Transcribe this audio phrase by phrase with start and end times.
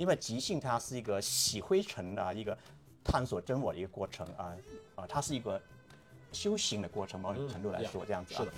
[0.00, 2.56] 因为即兴它是一个洗灰尘的一个
[3.04, 4.56] 探索真我的一个过程啊
[4.94, 5.60] 啊，它是一个
[6.32, 8.38] 修行的过程，某种程度来说这样子、啊。
[8.38, 8.52] 是的。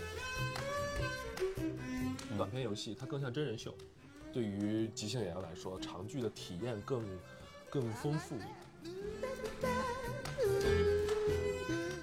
[2.38, 3.74] 短篇游戏它更像真人秀，
[4.33, 7.04] 对于即兴演员来说，长剧的体验更
[7.69, 8.37] 更丰富。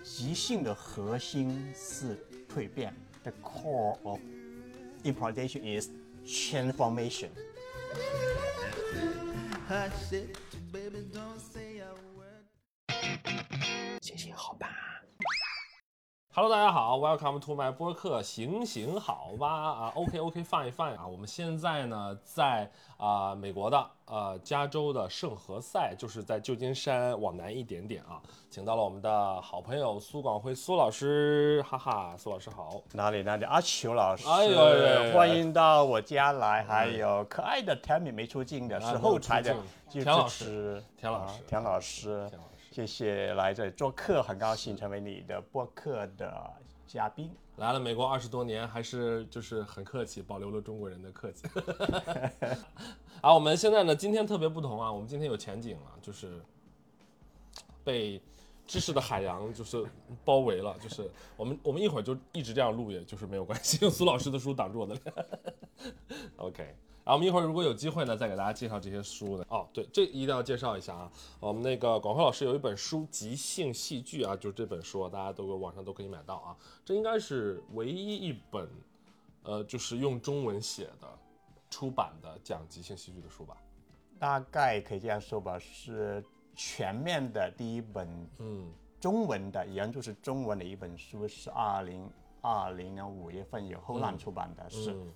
[0.04, 2.18] 即兴的核心是
[2.54, 2.94] 蜕变
[3.24, 4.20] ，the core of
[5.06, 5.88] improvisation is
[6.26, 7.30] transformation。
[9.70, 10.49] Hush it,
[16.42, 19.46] Hello，大家好，Welcome to my 播客，行行好吧？
[19.50, 32.82] 啊，OK OK fine fine 啊，我们现在呢在啊、美国的呃加州的圣何塞，就是在旧金山往南一点点啊，请到了我们的好朋友苏广辉苏老师，哈哈，苏老师好。
[32.94, 33.44] 哪里哪里？
[33.44, 39.54] 阿球老师，哎呦哎欢迎到我家来，还有可爱的 Tammy 没出镜的，啊是后台的
[39.90, 41.44] 就镜田老师啊田老师。
[41.50, 42.32] 田老师，
[42.72, 46.54] 谢谢来这里做客，很高兴成为你的播客的
[46.86, 47.32] 嘉宾。
[47.58, 51.48] 来了美国二十多年，还是就是很客气，保留了中国人的客气。
[53.22, 56.40] 啊，我们现在呢，今天特别不同啊，我们今天有前景了，就是
[57.84, 58.22] 被
[58.68, 59.84] 知识的海洋就是
[60.24, 65.14] 包围了，就是我们我们一会儿就一直这样录，也就是没有关系，用 苏老师的书挡住我的脸。
[66.38, 66.76] OK。
[67.10, 69.44] 然后我们一会儿如果有机会呢，再给大家介绍这些书呢。
[69.50, 71.12] 哦，对，这一定要介绍一下啊。
[71.40, 76.56] 我们那个广辉老师有一本书《即兴戏剧》啊，就是这本书，大家都有网上都可以买到啊。
[76.86, 78.70] 这应该是唯一一本，
[79.42, 81.08] 呃，就是用中文写的
[81.72, 83.58] 出版的讲即兴戏剧的书吧。
[84.20, 92.08] 大概可以这样说吧，是全面的第一本嗯，中文的，原著是中文的一本书，是二零
[92.42, 94.92] 二零年五月份由后浪出版的，是。
[94.92, 95.12] 嗯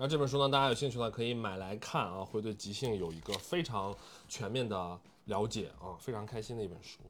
[0.00, 3.94] 然后这本书呢，大家有兴趣呢可以买来看啊，会对即兴有一个非常
[4.26, 7.00] 全面的了解啊，非常开心的一本书。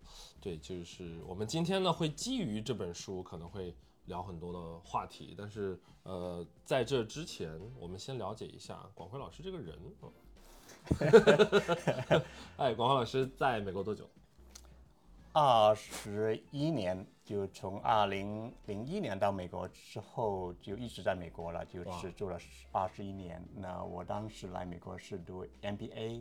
[0.40, 3.72] 对，就是我们今天呢会基于这本书可能会
[4.06, 9.78] 聊很多的话题，但是呃，在这之前，我们先了解一下广辉老师这个人。
[10.00, 10.10] 啊
[12.58, 14.10] 哎，广辉老师在美国多久？
[15.32, 22.36] 二十一年，就从二零零一年到美国之后，就一直在美国了，就是住了
[22.72, 23.40] 二十一年。
[23.54, 26.20] 那我当时来美国是读 MBA，、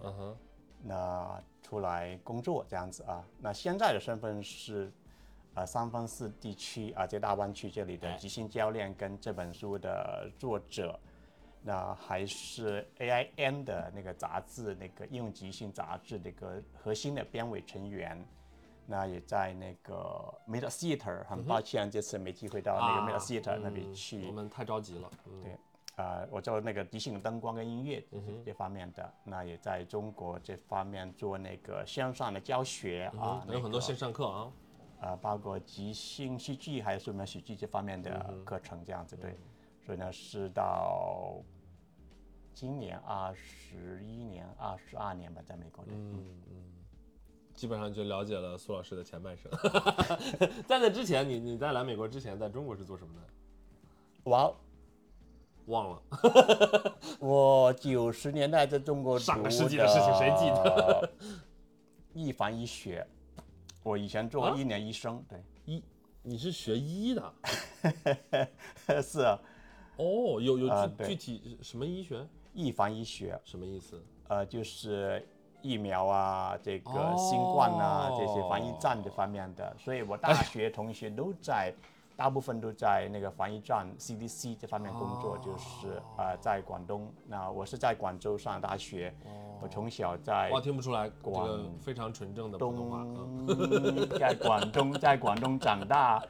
[0.84, 3.26] 那出来工作这样子啊。
[3.40, 4.94] 那现在的身份是，
[5.56, 11.00] 呃，三藩市地区啊，在大湾区这里的即兴教练跟这本书的作者。
[11.64, 18.24] 那还是 AIN 的那个杂志，那个应用即兴杂志的一个核心的编委成员。
[18.90, 24.26] 那也在那个 Mid Theater，很抱歉这次没机会到那个 Mid 啊 Theater 那边嗯去。
[24.26, 25.12] 我们太着急了。
[25.28, 28.04] 嗯，对，啊、我做那个即兴灯光跟音乐
[28.44, 34.46] 这方面的，那也在中国这方面做那个线上的教学啊，嗯有很多线上课啊。
[35.02, 39.38] 个呃，包括即兴戏剧还有什么喜剧这方面的课程这样子，对，
[39.86, 41.42] 所以呢是到
[42.54, 46.79] 今年二十一年、二十二年吧，在美国的，嗯嗯
[47.60, 49.52] 基本上就了解了苏老师的前半生。
[50.66, 54.30] 在那之前，你你在来美国之前，在中国是做什么的？
[54.32, 54.50] 哇，
[55.66, 56.02] 忘了。
[57.20, 61.12] 我九十年代在中国上个世纪的事情谁记得？
[62.16, 63.06] 一凡医学，
[63.84, 65.44] 我以前做啊过一年医生，对。
[65.66, 65.84] 医，
[66.24, 67.34] 你是学医的？
[69.04, 69.38] 是啊，
[69.98, 72.26] 哦，有有具体什么医学？
[72.54, 74.02] 一凡医学，什么意思？
[74.30, 75.28] 呃，就是
[75.62, 81.74] 疫苗啊，这个新冠啊、哦这些防疫站这方面的，所以我大学同学都在，
[82.16, 87.12] 大部分都在那个防疫站 CDC 这方面工作，就是呃在广东。
[87.28, 89.14] 那我是在广州上大学，
[89.62, 93.00] 我从小在哇，听不出来，这个广非常纯正的普通话。
[93.04, 96.22] 嗯东，在广东，在广东长大，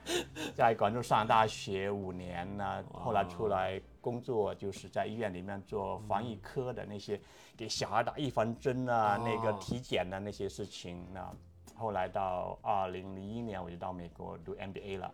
[0.56, 7.20] 在广州上大学五年呢，后来出来工作，就是在医院里面做防疫科的那些，
[7.60, 11.06] 给小孩打预防针啊，那个哦体检的那些事情。
[11.12, 11.30] 那
[11.76, 15.14] 后来到二零零一年，我就到美国读 MBA 了。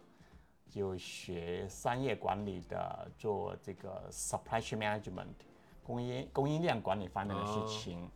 [0.70, 5.34] 就学商业管理的，做这个 supply chain management，
[5.84, 8.08] 供应供应链管理方面的哦事情。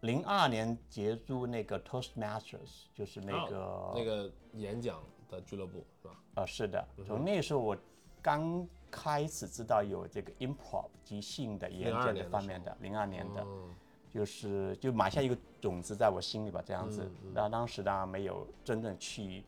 [0.00, 6.14] 零二年结束那个 Toastmasters，就是那个、哦那个演讲的俱乐部是吧？
[6.36, 7.76] 呃，是的，嗯从那时候我
[8.22, 8.66] 刚
[8.98, 13.74] 开始知道有这个 improv 即兴的演02讲这方面的，零二年的，嗯
[14.10, 17.02] 就是就埋下一个种子在我心里吧，这样子。
[17.22, 17.32] 嗯。
[17.34, 19.44] 那、当时当然没有真正去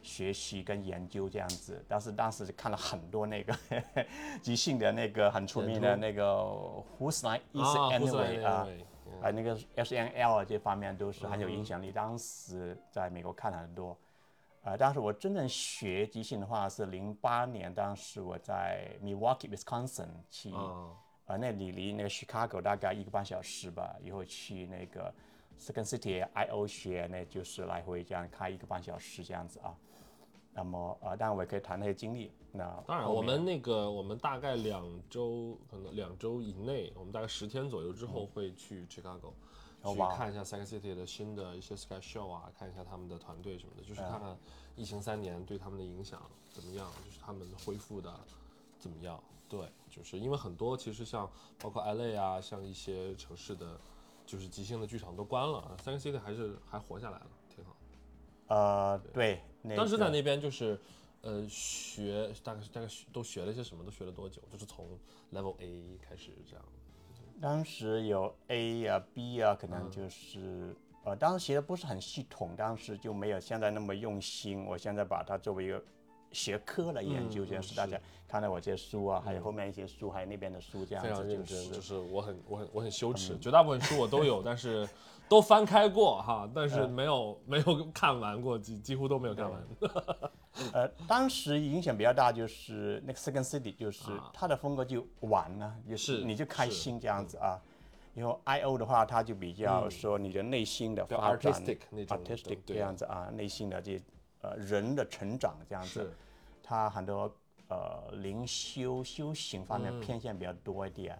[0.00, 3.52] 学习跟研究这样子，但是当时看了很多那个
[4.40, 6.24] 即兴的那个很出名的那个
[7.00, 8.68] Who's Line Is Anyway 啊
[9.20, 11.90] 啊，那个 S N L 啊这方面都是很有影响力。
[11.90, 13.98] 当时在美国看了很多，
[14.62, 25.12] 呃，当时我真正学即兴的话是零八年，当时我在 Milwaukee Wisconsin 去，啊呃，那里离那个 Chicago 大概一个半小时吧，以后去那个
[25.58, 29.74] Second City I O 学，那就是来回这样开一个半小时这样子啊。
[30.54, 32.30] 那么呃，当然我也可以谈那些经历。
[32.52, 39.32] 那当然，我们那个我们大概两周，可能两周以内，我们大概十天左右之后会去 Chicago，、
[39.82, 44.36] 去看一下 Second City 的新的一些 Sky Show 啊，看一下他们的团队什么的，就是看看
[44.76, 48.14] 疫情三年对他们的影响怎么样，就是他们恢复的
[48.78, 49.22] 怎么样。
[49.48, 53.78] 对，就是因为很多其实像包括 LA 啊，像一些城市的，
[54.24, 57.76] 就是即兴的剧场都关了，Second City 还是还活下来了，挺好。
[58.46, 60.80] 呃，对，那当时在那边就是，
[61.20, 63.84] 呃，学大概大概学都学了些什么？
[63.84, 64.40] 都学了多久？
[64.50, 64.98] 就是从
[65.32, 66.64] Level A 开始这样。
[67.42, 69.90] 当时有 A 啊、B 啊，可能嗯。
[69.90, 74.64] 就是、呃，当时学的不是很系统，当时就没有现在那么用心。
[74.64, 75.82] 我现在把它作为一个
[76.30, 83.16] 学科来研究，嗯这样是嗯大家看到我这些书啊，还有后面一些书，还有那边的书，这样子就是就是我很我很我很羞嗯。
[83.16, 84.88] 耻，绝大部分书我都有， 但是
[85.28, 86.70] 都翻开过哈，但嗯。
[86.70, 89.60] 是没有没有看完过，几几乎都没有看完。
[90.72, 97.60] 呃，当时影响比较大就是那个 Second City，就是啊它的风格就玩啊，就是你就开心这样子啊。
[98.14, 103.98] 然后 I O 的话，它就比较说你的内心的发展 artistic 这样子啊，内心的这
[104.42, 106.12] 呃人的成长这样子是。
[106.62, 107.34] 它很多
[107.68, 111.18] 呃灵修修行方嗯面偏向比较多一点。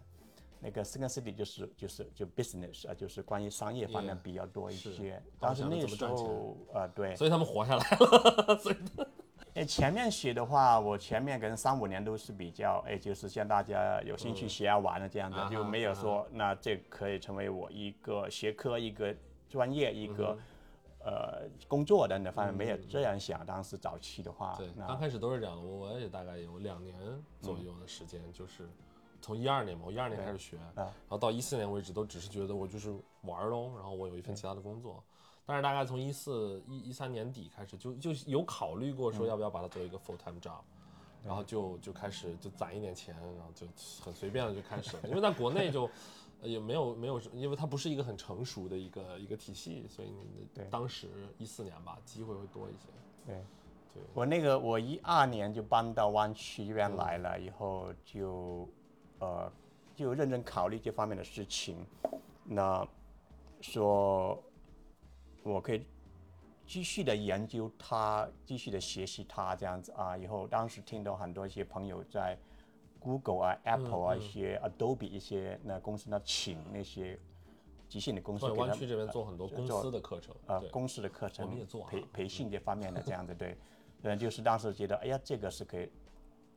[0.60, 5.20] 那个 Second City 就是就是就 business 啊，就是关于商业方面比较多一是些。
[5.40, 8.56] 当时那时候呃对，所以他们活下来了。
[8.62, 8.76] 所以
[9.54, 19.14] 哎，前面学的话，我前面可能三五年都是比较，哎，就是像大家有兴趣学啊玩的这样子，啊哈就没有说那这可以成为我一个学科、一个
[19.50, 20.38] 专业、一嗯个、
[21.04, 23.44] 呃工作等等方面，没有这样想。
[23.44, 25.62] 当时早期的话对，，那刚开始都是这样的。
[25.62, 26.96] 我我也大概有两年
[27.42, 28.66] 左右的时间，就是
[29.20, 32.90] 从一二年嘛，我一二年开始学，然后到一四年为止都只是觉得我就是
[33.22, 35.04] 玩儿喽，然后我有一份其他的工作。
[35.44, 40.60] 但是大概从一四一一三年底开始，就就有考虑过说要不要把它作为一个 full time job，
[41.24, 43.66] 然后就就开始就攒一点钱，然后就
[44.00, 45.08] 很随便的就开始了。
[45.08, 45.88] 因为在国内就
[46.40, 51.08] 呃也没有没有，因为它不是一个很成熟的一个一个体系，所以你对当时
[51.38, 52.88] 一四年吧，机会会多一些。
[53.26, 53.42] 对。
[53.94, 58.66] 对，我那个我一二年就搬到湾区这边来了，以后就
[59.18, 59.52] 呃
[59.94, 61.76] 就认真考虑这方面的事情，
[62.44, 62.88] 那
[63.60, 64.42] 说
[65.42, 65.84] 我可以
[66.66, 70.16] 继续的研究它，继续的学习它这样子啊。
[70.16, 72.38] 以后当时听到很多一些朋友在
[73.00, 77.18] Google 啊、Apple 啊、一些 Adobe 一些那公司呢，请那些
[77.88, 83.58] 即兴的公司对，给他湾区这边做很多公司的课程，对呃公司的课程我们也做啊培培训这方面的这样子， 对，
[84.02, 85.90] 嗯，就是当时觉得，哎呀，这个是可以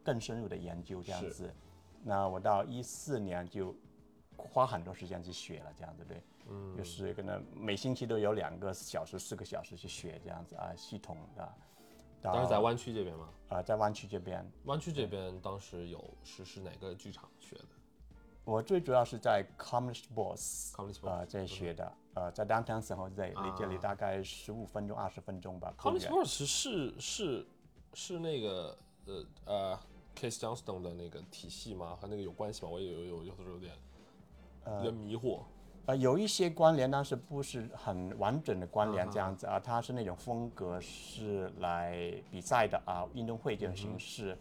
[0.03, 1.51] 更深入的研究这样子。
[2.03, 3.75] 那我到一四年就
[4.37, 11.53] 花很多时间去学了，这样子对，嗯，就是可能每星期都有两个小时、四个小时去学这样子啊，系统的。
[12.21, 17.65] 到当时在湾区这边嘛，呃在湾区这边，湾区这边当时有是是哪个剧场学的
[18.43, 25.73] 我最主要是在 Comedy Sports？Comedy Sports 呃这里学的，呃在 Downtown San Jose 离这里啊大概十五分钟、二十分钟吧。
[25.77, 27.45] Comedy 园 Sports 是是
[27.93, 29.79] 是那个呃呃
[30.15, 31.95] Case Johnston 的那个体系吗？
[31.99, 32.69] 和那个有关系吗？
[32.69, 33.73] 我也有有有的时候有点
[34.65, 35.39] 有点迷惑。
[35.87, 44.35] 呃，有一些关联，但是不是很完整的关联这样子啊，它是那种风格是来比赛的啊，运动会这种形式。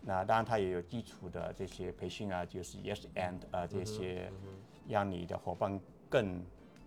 [0.00, 4.30] 那当然，它也有基础的这些培训啊，就是 yes and 啊这些，
[4.86, 6.40] 让你的伙伴更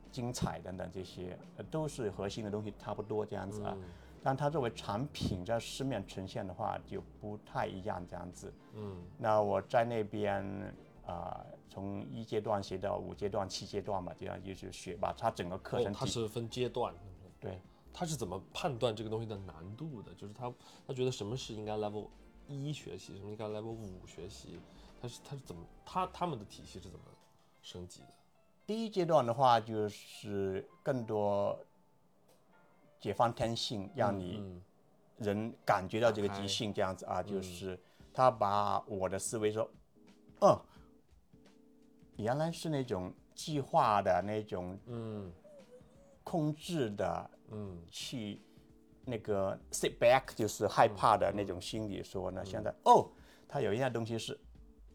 [0.10, 3.76] 精彩等等这些，呃都是核心的东西，差不多这样子啊。
[4.24, 8.54] 但它作为产品在市面呈现的话，就不太一样这样子。
[8.76, 10.74] 嗯，那我在那边
[11.10, 16.94] 啊、从一阶段学到五阶段、七阶段吧，这样就是学吧它整个课哦程，体、它是分阶段。
[17.40, 17.60] 对。
[17.92, 20.14] 他是怎么判断这个东西的难度的？
[20.14, 20.54] 就是他
[20.88, 22.08] 他觉得什么是应该 level
[22.48, 24.60] 一学习，什么应该 level 五学习，
[25.02, 27.06] 他是他是怎么他他们的体系是怎么
[27.64, 28.08] 升级的？
[28.68, 31.60] 第一阶段的话，就是更多
[33.00, 34.62] 解放天性，让你嗯
[35.18, 37.78] 人感觉到这个即兴这样子啊，就是
[38.14, 39.70] 他把我的思维说，
[40.42, 40.58] 嗯，
[42.20, 45.32] 原来是那种计划的那种嗯
[46.24, 48.42] 控制的嗯去
[49.06, 53.10] 那个 sit back，就是害怕的那种心理说嗯呢，现在哦，
[53.48, 54.38] 他有一样东西是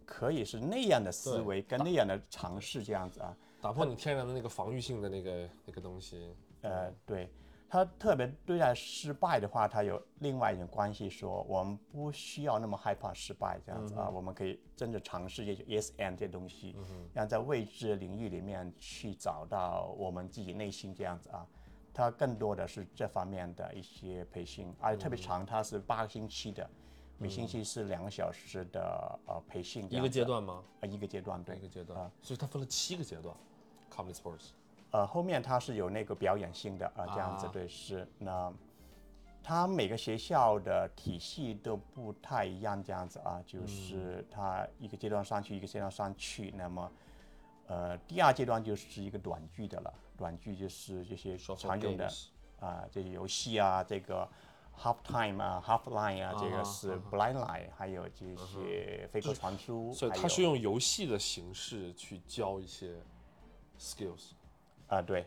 [0.05, 3.35] 可以是那样的思维跟那样的尝试这样子啊。
[3.61, 6.37] 打破你天然的那个防御性的那个那个东西。
[6.61, 7.31] 呃，对，
[7.75, 16.77] 他特别对待失败的话，他有另外一种关系说，我们不需要那么害怕失败这样子啊，我们可以真的尝试一些 yes and 这些东西，
[17.13, 21.45] 让在未知领域里面去找到我们自己内心这样子啊。
[21.93, 26.71] 他更多的是这方面的一些培训，而且特别长，它是八个星期的，
[27.19, 30.63] 每星期是两个小时的呃培训一，个阶段吗？
[30.79, 33.35] 呃一个阶段对一个阶段啊，所以它分了七个阶段
[33.91, 34.51] ，comedy sports。
[34.95, 38.53] 呃，后面它是有那个表演性的啊，这样子啊对是那。
[39.47, 46.51] 它每个学校的体系都不太一样，这样子啊，嗯就是它一个阶段上去，一个阶段上去。
[46.57, 46.93] 那么，
[47.67, 52.09] 呃，第二阶段就是一个短剧的了，短剧就是这些常用的
[52.59, 54.27] 啊，这些游戏啊，这个
[54.79, 62.95] half time 啊，half line 啊，这啊个是 blind line，还有这些飞鸽传书，所以它是用游戏的形式去教一些
[63.79, 64.31] skills。
[64.89, 65.27] 啊，对，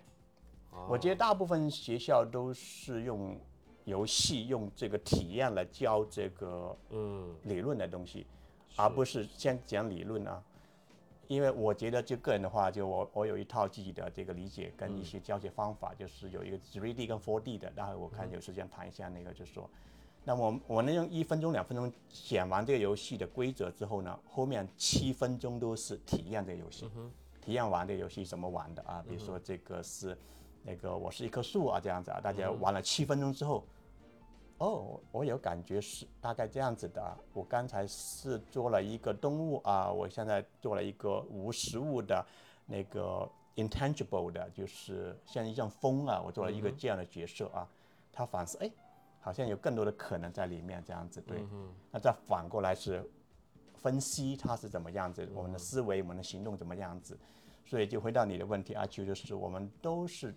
[0.88, 3.40] 我觉得大部分学校都是用
[3.86, 8.26] 游戏、用这个体验来教这个嗯理论的东西，
[8.76, 10.44] 而不是先讲理论啊。
[11.28, 17.70] 因为我觉得，就个人的话，就我我有一套自己的这个理解跟一些教学方法，就是有一个 three D 跟 four D 的。
[17.72, 19.70] 待会我看有时间谈一下那个，就是说，
[20.24, 26.90] 那么我能用一分钟、两分钟讲完这个游戏的规则之后呢，后面七分钟都是体验这个游戏。
[27.48, 29.02] 体验玩这个游戏怎么玩的啊？
[29.08, 30.18] 比如说这个是
[30.64, 33.66] 那个我是一棵树啊，这样子啊，大家玩了七分钟之后，
[34.58, 37.16] 哦，我有感觉是大概这样子的啊。
[37.32, 42.26] 我刚才是做了一个动物啊，我现在做了一个无实物的
[42.66, 43.26] 那个
[43.56, 47.66] intangible 的，就是像一阵风啊，我做了一个这样的角色啊。
[48.12, 48.70] 他反思，哎，
[49.22, 51.42] 好像有更多的可能在里面，这样子对。
[51.92, 53.10] 那再反过来是
[53.76, 57.18] 分析它是怎么样子，我们的思维、我们的行动怎么样子。
[57.68, 60.34] 所以就回到你的问题，阿秋就是我们都是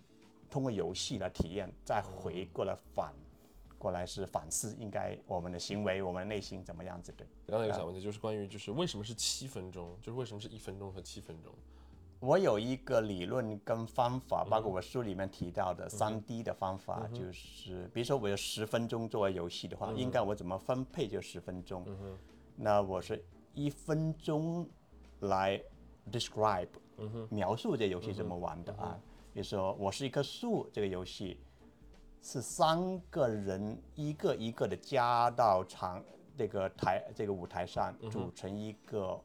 [0.49, 3.13] 通过游戏来体验，再回过来反
[3.77, 7.25] 过来是反思，应该我们的行为、我们内心怎么样子对。
[7.47, 11.51] 刚才有个小问题，就是关于就是为什么是七分钟，就是为什么是一分钟和七分钟？
[12.19, 21.83] 我有一个理论跟方法，包括我书里面提到的三 D 的方法，就是比如说我有十分钟作为游戏的话，应该我怎么分配就十分钟。
[22.55, 24.69] 那我是一分钟
[25.21, 25.59] 来
[26.11, 26.67] describe，、
[27.29, 28.99] 描述这游戏怎么玩的啊。
[29.33, 31.39] 比如说我是一棵树，这个游戏
[32.21, 36.03] 是三个人一个一个的加到场
[36.37, 39.19] 这个台这个舞台上，组成一个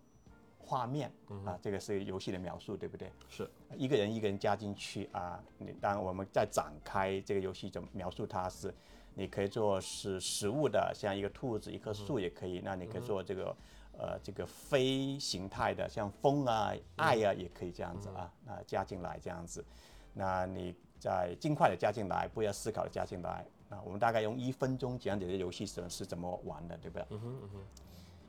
[0.58, 1.12] 画面、
[1.44, 3.10] 啊，这个是游戏的描述，对不对？
[3.28, 5.42] 是一个人一个人加进去啊。
[5.58, 8.72] 你当然我们再展开这个游戏怎么描述它是，
[9.14, 12.60] 你可以做是食物的，像一个兔子、一棵树也可以。
[12.64, 13.54] 那你可以做这个
[13.98, 19.64] 呃这个非形态的，像风啊、爱啊也可以这样子啊，那加进来这样子。
[20.12, 23.46] 那你再尽快的加进来，不要思考的加进来。
[23.68, 27.06] 那我们大概用一分钟讲解这游戏是是怎么玩的，对不对？
[27.10, 27.60] 嗯哼嗯哼。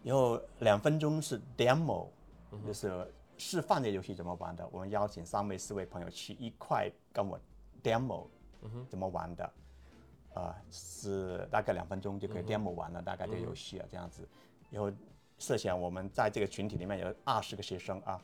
[0.04, 2.08] 然后两分钟是 demo，、
[2.66, 4.68] 就是示范这游戏怎么玩的。
[4.72, 7.40] 我们邀请三位、四位朋友去一块跟我
[7.84, 8.28] demo，
[8.90, 9.54] 怎么玩的。
[10.34, 14.28] 啊、是大概两分钟就可以 demo 完了，大概这个游戏啊这样子。
[14.70, 14.92] 然后
[15.38, 18.22] 设想我们在这个群体里面有二十个学生啊，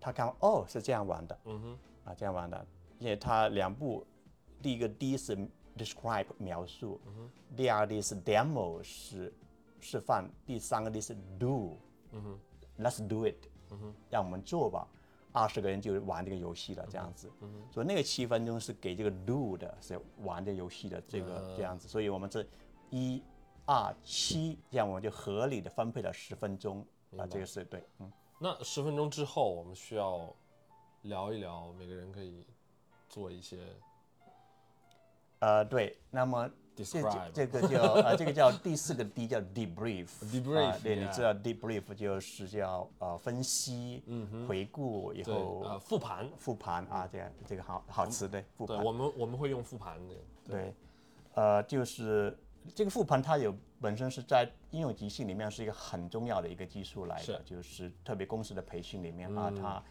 [0.00, 2.66] 他看哦是这样玩的，嗯哼，啊这样玩的，
[2.98, 4.04] 因为他两步，
[4.60, 5.36] 第一个 D 是
[5.76, 9.32] describe 描述，嗯第二个 D 是 demo 是
[9.80, 11.78] 示范，第三个 D 是 do，
[12.12, 12.38] 嗯哼
[12.82, 14.86] ，Let's do it，嗯哼，让我们做吧。
[15.32, 22.42] 二十个人就玩这个游戏了，这样子，嗯所以那个七分钟是给这个 do 的，是玩这游戏的这个这样子，所以我们这
[22.88, 23.22] 一、
[23.66, 26.86] 二、七，这样我们就合理的分配了十分钟
[27.18, 28.10] 啊，这个是对，嗯。
[28.38, 30.34] 那十分钟之后，我们需要
[31.02, 32.46] 聊一聊，每个人可以
[33.08, 33.58] 做一些
[35.40, 36.84] 呃，对，那么这
[37.32, 40.08] 这个叫 呃，这个叫第四个 D 叫 debrief。
[40.30, 44.02] Debrief，啊对，你知道 debrief 就是叫呃分析、
[44.46, 46.30] 回顾以后呃复盘。
[46.36, 48.84] 复盘啊，这样这个好好词对复对，盘。
[48.84, 50.14] 我们我们会用复盘的。
[50.44, 50.74] 对，
[51.34, 52.38] 呃，就是
[52.74, 59.82] 这个复盘，它有本身是在应用即兴里面是一个很重要的一个技术来的，是就是特别公司的培训里面啊，它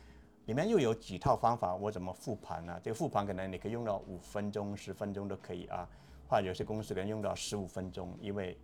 [0.45, 2.79] 里面又有几套方法，我怎么复盘呢？
[2.83, 5.87] 这个复盘可能你可以用到五分钟、十分钟都可以啊，
[6.27, 8.57] 或者有些公司可能用到十五分钟，因为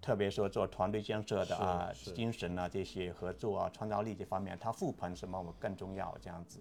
[0.00, 6.60] 特别说做团队建设的啊、精神啊这些合作啊、创造力这方面，它复盘什么我更重要这样子。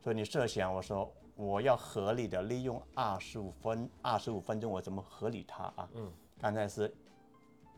[0.00, 5.88] 所以你设想，我说我要合理的利用二十五分二十五分钟，我怎么合理它啊？
[5.94, 6.92] 嗯，刚才是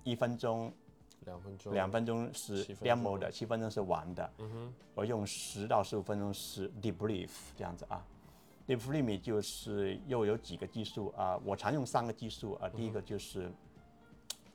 [0.05, 0.73] 一分钟
[1.27, 4.33] 两分钟，两分钟是 demo 的，七分钟是玩的。
[4.39, 8.05] 嗯哼，我用十到十五分钟是 debrief 这样子啊。
[8.67, 12.69] debrief 就是又有几个技术啊，我常用三个技术啊。
[12.69, 13.51] 第一个就是，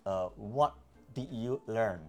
[0.03, 0.73] 呃，what
[1.13, 1.99] did you learn？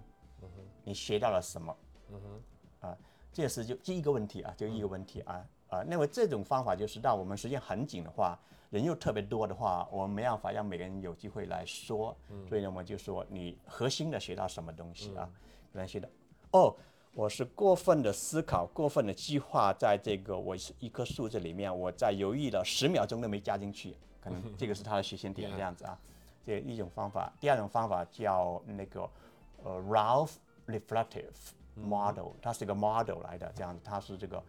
[0.84, 1.76] 你学到了什么？
[2.10, 2.96] 嗯哼，啊，
[3.32, 5.82] 这是就第一个问题啊，就一个问题啊啊。
[5.82, 8.38] 那么这种方法就是，当我们时间很紧的话，
[8.70, 12.16] 人又特别多的话，我们没办法让每个人有机会来说，
[12.49, 15.28] 所以呢，我们就说你核心的学到什么东西啊？
[15.73, 16.08] 可能学到
[16.52, 16.75] 哦，
[17.12, 25.99] 我是过分的思考，过分的计划，在这个我是一棵树这里面，我在犹豫了十秒钟都没加进去，可能这个是他的学习点这样子啊。
[26.44, 29.08] 这一种方法，第二种方法叫那个
[29.64, 30.35] 呃 Ralph
[30.66, 31.35] Reflective
[31.75, 34.42] Model，、它是一个 model 来的，这样子，它是这个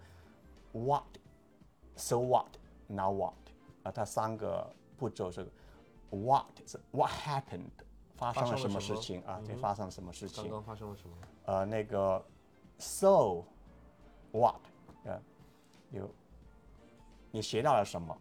[0.73, 1.03] What,
[1.95, 2.47] So what,
[2.87, 3.33] Now what
[3.87, 5.47] 啊，它三个步骤是
[6.09, 7.69] What 是 What happened，
[8.15, 9.41] 发生了什么事情啊？
[9.45, 10.43] 对，发生了什么事情？
[10.43, 11.15] 刚刚发生了什么？
[11.45, 12.23] 呃，那个
[12.79, 13.45] So
[14.31, 14.59] what，
[15.05, 15.19] 呃，
[15.91, 16.09] 有
[17.31, 18.15] 你学到了什么？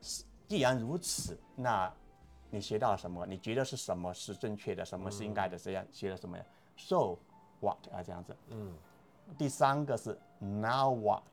[0.00, 1.92] 是既然如此，那
[2.50, 3.26] 你学到了什么？
[3.26, 5.58] 你觉得是什么是正确的，什么是应该的？
[5.58, 6.44] 这样学了什么呀
[6.76, 7.18] ？So
[7.60, 8.36] what 啊，这样子。
[8.50, 8.72] 嗯，
[9.36, 11.24] 第三个是 Now what，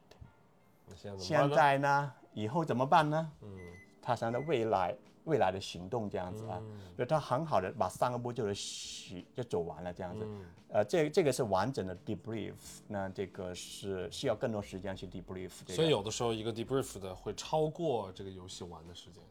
[1.20, 2.14] 现在呢？
[2.36, 3.32] 以后怎么办呢？
[3.42, 3.58] 嗯，
[4.02, 6.62] 他想到未来未来的行动这样子啊，
[6.96, 10.24] 所以他很好的把三个步骤的学就走完了这样子。
[10.28, 12.54] 嗯呃，这这个是完整的 debrief，
[12.88, 15.74] 那这个是需要更多时间去 debrief 这个。
[15.74, 19.24] 所以有的时候一个 debrief 的会超过这个游戏玩的时间。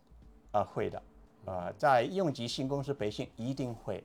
[0.53, 1.03] 啊、会的，
[1.45, 4.03] 呃，在应用级新公司培训一定会。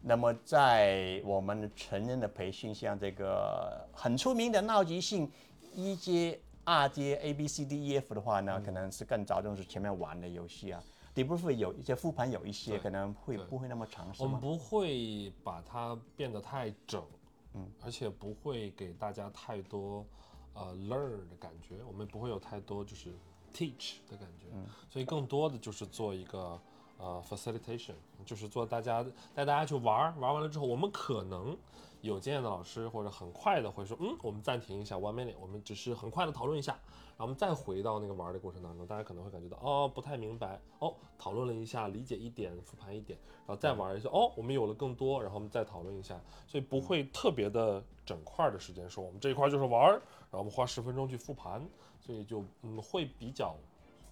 [0.00, 5.30] 那么在我们成人的培训，像这个很出名的闹急性
[5.74, 8.62] 一阶、二阶 A B C D E F 的话呢，嗯。
[8.62, 10.82] 可能是更着重是前面玩的游戏啊。
[11.14, 14.26] debrief 有一些复盘有一些可能会不会那么长，是吗？
[14.26, 17.04] 我们不会把它变得太整，
[17.52, 20.06] 嗯，而且不会给大家太多
[20.54, 23.10] 呃 learn 的感觉，我们不会有太多就是
[23.52, 24.46] teach 的感觉，
[24.88, 26.58] 所以更多的就是做一个
[26.96, 27.92] 呃 facilitation，
[28.24, 31.54] 就是做大家带大家去玩儿，玩完了之后，我们可能
[32.02, 36.72] 有经验的老师或者很快的会说，嗯，我们暂停一下 one minute，我们只是很快的讨论一下，
[37.16, 51.64] 然后我们再回到那个玩的过程当中，大家可能会感觉到哦不太明白，哦讨论了一下，理解一点，复盘一点，然后再玩一下，哦我们有了更多，然后我们再讨论一下，所以不会特别的整块的时间说我们这一块就是玩，然后我们花十分钟去复盘，
[52.00, 53.54] 所以就嗯会比较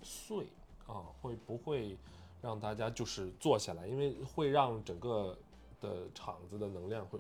[0.01, 0.47] 碎
[0.87, 1.99] 啊，会不会
[2.41, 5.37] 让大家就是坐下来，因为会让整个
[5.81, 7.19] 的场子的能量会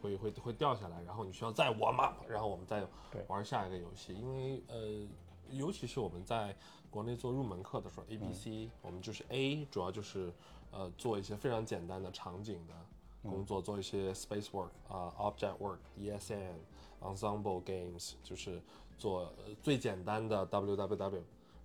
[0.00, 2.86] 会会会掉下来，然后你需要再 warm up，然后我们再
[3.28, 5.06] 玩下一个游戏，因为呃，
[5.50, 6.56] 尤其是我们在
[6.90, 10.32] 国内做入门课的时候，A B C，、我们就是 A 主要就是
[10.70, 12.74] 呃做一些非常简单的场景的
[13.22, 16.54] 工作，做一些 space work 啊、object work、ESN、
[17.00, 18.60] ensemble games，就是
[18.98, 21.12] 做、呃、最简单的 WWW，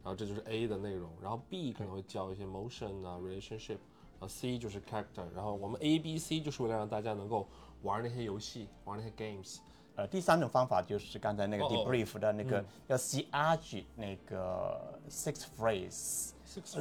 [0.04, 3.80] 然后这就是 A 的内容，然后 B 可能会教一些 motion 啊、relationship，
[4.20, 7.48] 然后 C 就是 character，然后我们 A、B、C 就是为了让大家能够
[7.86, 9.60] 玩那些游戏，玩那些 games。
[9.96, 16.32] 呃，第三种方法就是刚才那个 debrief 的那个嗯叫 CRG 那个 six phrase。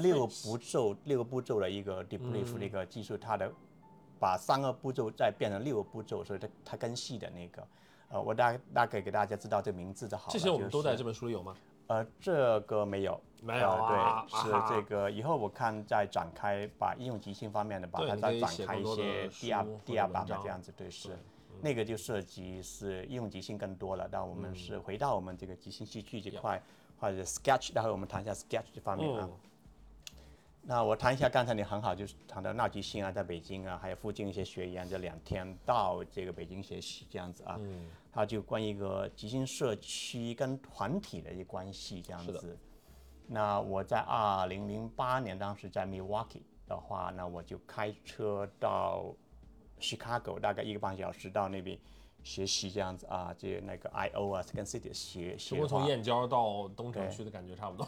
[0.01, 3.51] 六步骤，六个步骤的一个 debrief 的一个技术，它的
[4.21, 7.67] 把三个步骤再变成六个步骤，所以它它更细的那个，
[8.09, 10.33] 呃，我大大概给大家知道这名字就好了。
[10.33, 11.57] 这些我们都在这本书里有吗？
[11.89, 21.11] 呃，这个没有，没有对，是这个以后我看再展开，把应用即兴方面的，把它再展开一些的第二第二版的这样子，对，是。
[21.61, 26.61] 那个就涉及是应用即兴更多了，但我们是回到我们这个即兴戏剧这块，
[26.99, 29.29] 或者 sketch，待会我们谈一下 sketch 这方面啊。
[29.31, 29.39] 嗯
[30.67, 42.59] 那我谈一下刚才你很好，就是谈到闹即兴啊，在北京啊，还有附近一些学员这两天到这个北京学习这样子啊，嗯，它就关于一个即兴社区跟团体的一个关系这样子。
[43.27, 49.15] 那我在二零零八年当时在 Milwaukee 的话，那我就开车到
[49.81, 51.79] Chicago，大概一个半小时到那边
[52.23, 57.85] 学习这样子啊，这那个 I O 啊跟 City 学学从燕郊到东城区的感觉差不多。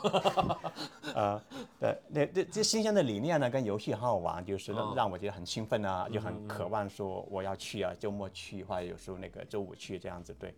[1.15, 1.43] 呃，
[1.81, 10.35] 对，那这这新鲜的理念呢，跟游戏很好玩，就是让嗯让我觉得很兴奋啊，就很渴望说我要去啊，周末去，或者有时候那个周五去这样子。
[10.35, 10.55] 对，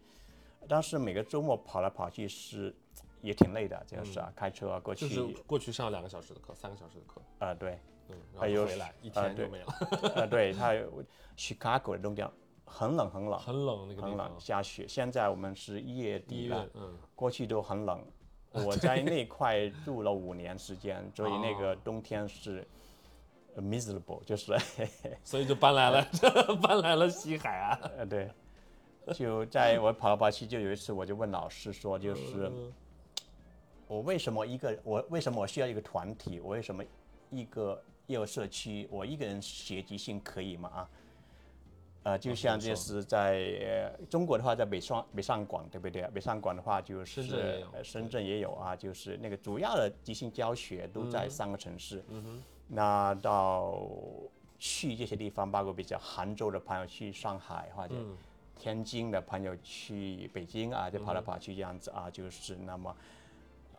[0.66, 2.74] 但是每个周末跑来跑去是
[3.20, 7.78] 也挺累的，这个是啊，开车啊过去，嗯就是过去上两个小时的课，三个小时的课，啊、对，
[8.08, 9.66] 嗯，还有然后回来一天就没了，
[10.14, 11.02] 呃对，它有
[11.36, 12.28] Chicago 的冬天
[12.64, 14.40] 很冷很冷很冷那个地很冷，方。
[14.40, 14.86] 下雪。
[14.86, 18.04] 现在我们是一月底了，，嗯，过去都很冷。
[18.64, 22.66] 我在那块住了五年时间，所以那个哦冬天是
[23.56, 24.56] ，miserable，就是
[25.22, 26.06] 所以就搬来了，
[26.62, 27.78] 搬来了西海岸。
[27.98, 28.30] 呃对，
[29.12, 32.50] 就在我跑来跑去，就有一次我就问老师说，就是
[33.88, 36.38] 我为什么一个我为什么我需要一个团体？
[36.38, 36.84] 我为什么
[37.30, 40.68] 一个业务社区我一个人学即兴可以吗？
[40.68, 40.90] 啊？
[42.04, 43.32] 呃，就像就怎么说是在
[43.98, 46.02] 呃中国的话，在北上北上广，对不对？
[46.14, 52.02] 北上广的话就是深圳也有呃深圳也有啊，就是那个主要的即兴教学都在三个城市。
[52.68, 53.80] 那到
[54.58, 57.94] 去这些地方，包括比较杭州的朋友去上海或者
[58.56, 62.94] 天津的朋友去北京啊，就跑来跑去这样子啊，就是那么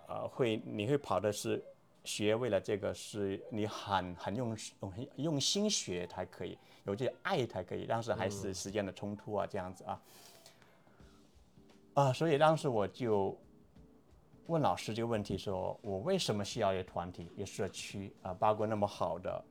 [0.10, 1.64] 呃会你会跑的是
[2.04, 10.02] 学为了这个是你很很用很用心学才可以，有这爱才可以，但是还是时间的冲突啊这样子啊
[11.94, 13.38] 啊，所以当时我就
[14.48, 19.44] 问老师这个问题说，我为什么需要一个团体、一个社区啊，包括那么好的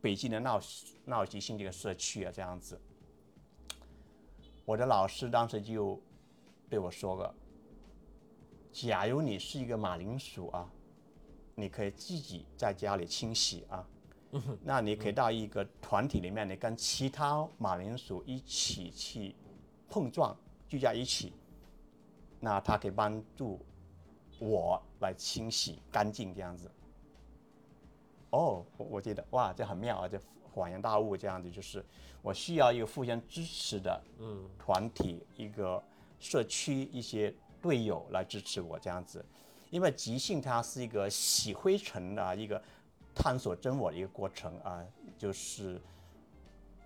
[0.00, 0.60] 北京的闹
[1.04, 2.80] 闹即兴这个社区啊这样子。
[4.64, 6.00] 我的老师当时就
[6.70, 7.34] 对我说了
[8.72, 10.70] ：“假如你是一个马铃薯啊，
[11.54, 13.86] 你可以自己在家里清洗啊，
[14.62, 19.34] 那你可以到一个团体里面，你跟其他马铃薯一起去
[19.88, 20.36] 碰撞，
[20.68, 21.32] 聚在一起，
[22.40, 23.58] 那它可以帮助
[24.38, 26.70] 我来清洗干净这样子。”
[28.30, 30.20] 哦，我我记得哇，这很妙啊，这
[30.54, 31.84] 恍然大悟这样子，就是
[32.20, 35.82] 我需要一个互相支持的嗯团体，一个
[36.20, 39.24] 社区一些队友来支持我这样子，
[39.70, 42.62] 因为即兴它是一个洗灰尘的一个
[43.14, 44.84] 探索真我的一个过程啊，
[45.16, 45.80] 就是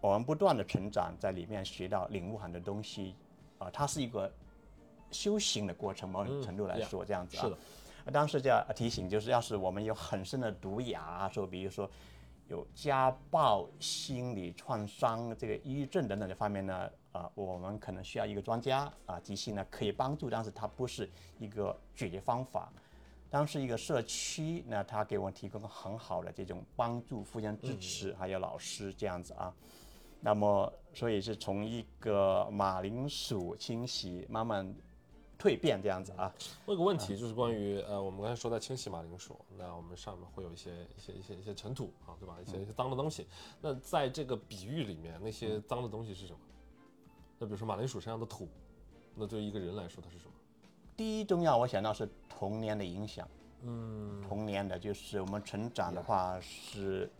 [0.01, 3.15] 我们不断的成长，在里面学到领悟很多东西
[3.59, 4.33] 啊，它是一个
[5.11, 7.43] 修行的过程，某种程度来呀说这样子啊。
[7.43, 7.59] 是的，
[8.11, 11.89] 当时就要提醒，就是要是我们有很深的毒牙，说比如说
[12.49, 22.73] 有家暴、心理创伤、这个抑郁症等等这方面呢，啊、我们可能需要一个专家啊，即兴呢可以帮助，但是它不是一个解决方法。
[23.31, 29.55] 当时一个社区呢，它给我提供很好的这种帮助、互相支持，还有老师这样子啊。
[30.21, 34.75] 那么，所以是从一个马铃薯清洗慢慢
[35.39, 36.33] 蜕变这样子啊。
[36.67, 42.39] 问个问题，就是关于呃，我们刚才说在清洗马铃薯，那我们上面会有一些一些一些一些尘土啊，对吧？
[42.41, 43.27] 一些一些脏的东西。
[43.61, 46.39] 那在这个比喻里面，那些脏的东西是什么？
[47.43, 48.49] 那比如说马铃薯身上的土，
[49.17, 50.33] 那对于一个人来说它是什么？
[50.97, 53.29] 第一重要，我想到是童年的影响。
[53.63, 57.11] 嗯，童年的就是我们成长的话是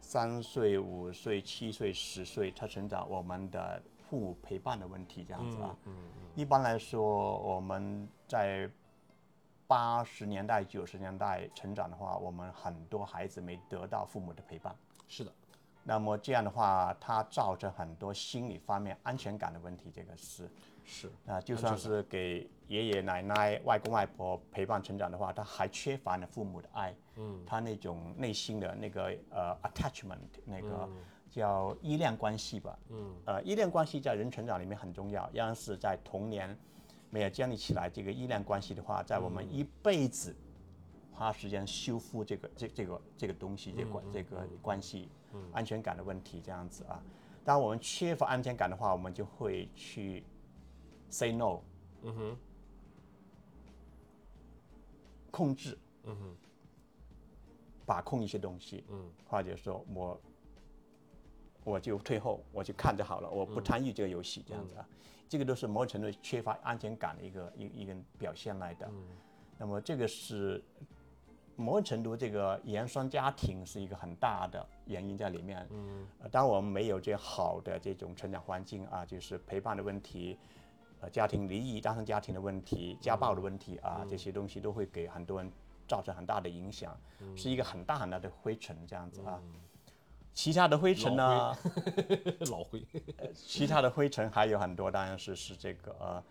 [0.00, 5.76] 三岁、五岁、七岁、十岁，他成长我们的父母陪伴的问题这样子啊。
[5.86, 5.92] 嗯
[6.36, 8.70] 一般来说，我们在
[9.66, 14.72] 八十年代、九十年代成长的话，我们很多孩子没得到父母的陪伴。
[15.08, 15.32] 是的，
[15.84, 20.50] 那么这样的话，它造成很多心理方面安全感的问题，这个是。
[20.86, 30.86] 是啊，就算是给爷爷奶奶、外公外婆陪伴成长的话，他还缺乏了父母的爱，嗯，他那种内心的那个呃 attachment，那个
[31.30, 36.54] 叫依恋关系吧，嗯，呃，依恋关系在人成长里面很重要，要是在童年
[37.08, 40.36] 没有建立起来这个依恋关系的话，在我们一辈子
[41.14, 45.08] 花时间修复这个这这个这个东西，这关这个关系，
[45.52, 47.00] 安全感的问题这样子啊。
[47.44, 50.24] 当我们缺乏安全感的话，我们就会去
[51.10, 51.60] say no，
[52.02, 52.36] 嗯哼，
[55.30, 56.36] 控制，嗯哼，
[57.86, 60.20] 把控一些东西，嗯，或者说我
[61.62, 64.88] 我就退后，我就看就好了，我不参与这个游戏，这样子啊，
[65.28, 68.90] 这个都是某种程度缺乏安全感的一个一一个表现来的。
[69.56, 70.62] 那么这个是
[71.56, 75.66] 某种程度，这个盐酸家庭是一个很大的原因在里面。
[75.70, 80.38] 嗯，呃，当我们没有这好的这种成长环境啊，就是陪伴的问题。
[81.00, 85.52] 呃，家庭离异、单身家庭的问题、家暴的问题啊，这些东西都会给很多人
[85.86, 86.96] 造成很大的影响，
[87.36, 89.38] 是一个很大很大的灰尘这样子啊。
[90.32, 91.56] 其他的灰尘呢？
[92.50, 92.82] 老灰，
[93.34, 96.24] 其他的灰尘还有很多，当然是是这个呃，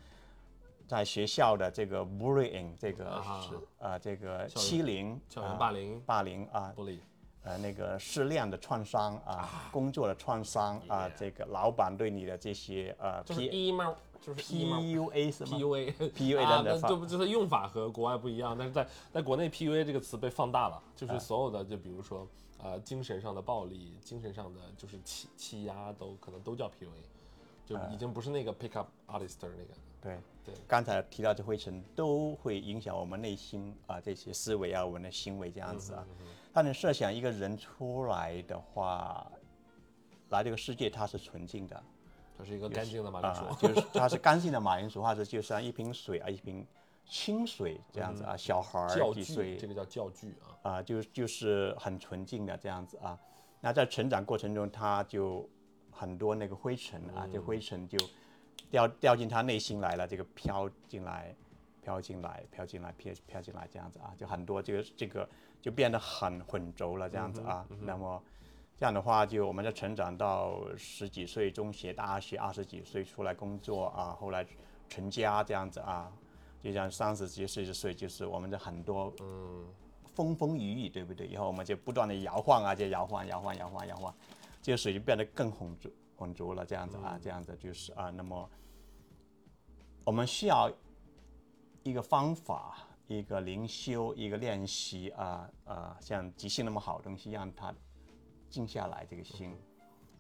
[0.94, 3.58] 在学校的这个 bullying，这个啊是。
[3.80, 6.00] 呃这个欺凌、校园啊霸凌。
[6.06, 7.00] 霸凌啊，玻璃，
[7.42, 14.42] 呃那个失恋的创伤啊，工作的创伤啊，这个老板对你的这些呃就是 P emo，就是。
[14.44, 18.56] PUA 是吗？PUA PUA 的发那这不就是用法和国外不一样？
[18.56, 22.28] 但是在在国内 PUA 这个词被放大了，啊就是所有的，就比如说
[22.62, 27.02] 呃精神上的暴力、精神上的就是欺欺压，都可能都叫 PUA，
[27.66, 29.74] 就已经不是那个 pick up artist 那个。
[30.00, 36.06] 对对刚才提到这灰尘都会影响我们内心啊这些思维啊，我们的行为这样子啊。
[36.52, 39.32] 但你设想一个人出来的话，
[40.30, 41.84] 来这个世界他是纯净的
[42.38, 43.68] 它是一个干净的马铃啊、薯。
[43.68, 46.66] 就是它是干净的马铃薯，或者就像一瓶水啊，一瓶
[47.06, 50.72] 清水这样子啊，小孩儿嗯教具，几岁这个叫教具啊。
[50.74, 53.18] 啊、就就是很纯净的这样子啊。
[53.62, 55.48] 那在成长过程中，他就
[55.92, 57.98] 很多那个灰尘啊，这灰尘就
[58.74, 61.36] 掉掉进他内心来了，这个飘进来，
[61.84, 65.30] 飘进来，飘进来，飘飘进来这样子啊，就很多这个这个
[65.62, 67.64] 就变得很混浊了这样子啊。
[67.82, 68.20] 那么
[68.76, 74.44] 这样的话，就我们在成长到十几岁，中学、大学，二十几岁出来工作啊，后来
[74.90, 76.12] 成家这样子啊，
[76.60, 79.64] 就像三十几、四十岁，就是我们的很多嗯，
[80.16, 81.28] 风风雨雨，对不对？
[81.28, 84.12] 以后我们就不断的摇晃啊，就摇晃、摇晃、摇晃、摇晃，
[84.64, 88.50] 这个水就变得更浑浊、浑浊了，这样子啊，这样子就是啊，那么
[90.06, 90.70] 我们需要
[91.84, 97.74] 一个方法、一个灵修、一个练习啊啊，像即兴那么好的东西，让它
[98.50, 99.56] 静下来，这个心，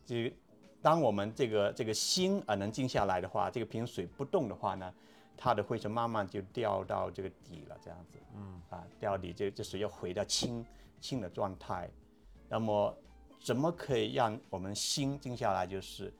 [0.05, 0.35] 这个
[0.81, 4.93] 当我们这个这个心啊能静下来的话，这个瓶水不动的话呢，
[5.35, 10.65] 它的灰尘慢慢就掉到这个底了，这样子，嗯，啊，掉底这这水要回到清
[11.01, 11.89] 清的状态。
[12.47, 12.97] 那么，
[13.41, 15.67] 怎么可以让我们心静下来？
[15.67, 16.13] 就是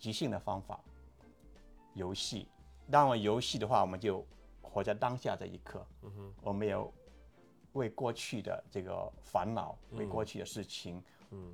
[0.00, 0.80] 即兴的方法，
[1.94, 2.48] 游戏。
[2.92, 4.24] 当我游戏的话，我们就
[4.60, 6.92] 活在当下这一刻，嗯哼，我们有
[7.72, 11.02] 为过去的这个烦恼、为过去的事情、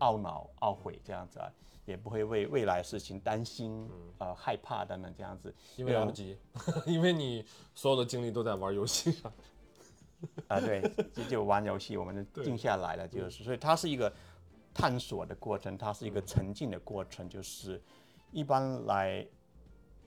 [0.01, 1.51] 懊恼、懊悔这样子啊，
[1.85, 5.55] 也不会为未来事情担心、呃害怕等等这样子。
[5.77, 6.37] 因为来不及，
[6.85, 9.33] 因为你所有的精力都在玩游戏上。
[10.49, 10.83] 啊，对，
[11.15, 14.13] 就就玩游戏，我们就静下来了，就是，所以它是一个
[14.75, 17.81] 探索的过程，它是一个沉浸的过程，就是
[18.33, 19.25] 一般来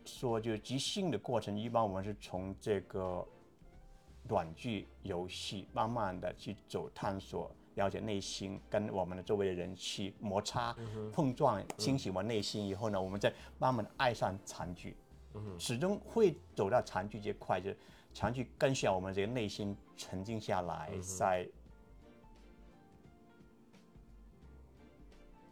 [0.06, 3.28] 说，就即兴的过程，一般我们是从这个
[4.28, 7.52] 短剧游戏慢慢的去走探索。
[7.76, 10.76] 了解内心，跟我们的周围的人去摩擦、
[11.14, 14.94] 碰撞，清洗我们内心以后呢，我们再慢慢的爱上长剧，
[15.58, 17.78] 始终会走到长剧这块，就是
[18.14, 21.50] 长剧更需要我们这个内心沉静下来，在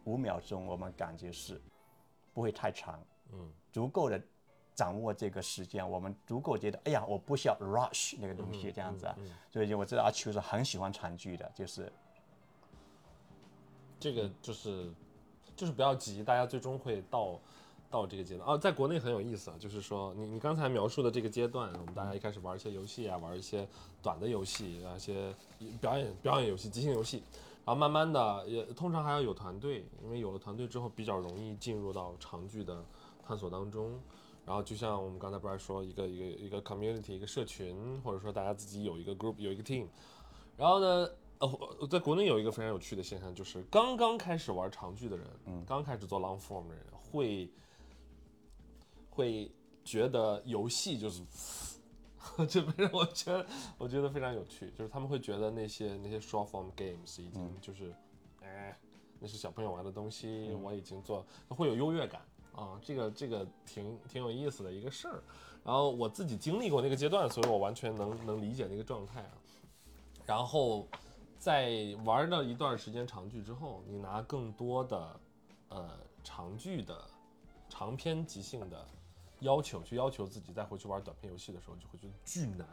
[0.04, 1.58] 五秒钟，我们感觉是
[2.34, 4.22] 不会太长，嗯，足够的
[4.80, 9.14] 掌握这个时间，我们足够觉得，哎呀，我不需要 rush 那个东西这样子啊，
[9.52, 11.92] 所以就我知道阿秋是很喜欢长剧的，就是
[13.98, 14.90] 这个就是
[15.54, 17.38] 就是不要急，大家最终会到
[17.90, 18.48] 到这个阶段。
[18.48, 23.68] 啊，在国内很有意思啊，就是说你你刚才描述的这个阶段，我们大家一开始玩一些游戏啊，玩一些
[24.00, 25.34] 短的游戏啊，一些
[25.78, 27.22] 表演表演游戏、即兴游戏，
[27.66, 32.82] 然后慢慢的也通常还要有团队，因为有了团队之后比较容易进入到长剧的
[33.26, 34.00] 探索当中。
[34.50, 39.86] 然后就像我们刚才不是说一个一个一个 community 一个社群，或者说大家自己有一个 group 有一个 team，
[40.56, 41.08] 然后呢，
[41.38, 47.48] 呃，在国内有一个非常有趣的现象，就是刚刚开始玩长剧的人，嗯，刚开始做 long form 的人，会
[49.08, 49.52] 会
[49.84, 51.22] 觉得游戏就是，
[52.48, 53.46] 这不是我觉得
[53.78, 57.94] 我觉得非常有趣，就是他们会觉得那些那些 short form games 已经就是，
[58.42, 58.76] 哎，
[59.20, 62.20] 那是小朋友玩的东西，我已经做，会有优越感
[62.60, 65.22] 啊，这个这个挺挺有意思的一个事儿。
[65.64, 69.32] 然后我自己经历过那个阶段，所以我完全能能理解那个状态啊。
[70.26, 70.86] 然后
[71.38, 75.20] 在玩了一段时间长剧之后，你拿更多的
[75.70, 75.90] 呃
[76.22, 77.02] 长剧的
[77.68, 78.86] 长篇即兴的
[79.40, 82.66] 要求去要求自己，再回去玩短篇游戏的时候，就会觉得巨难，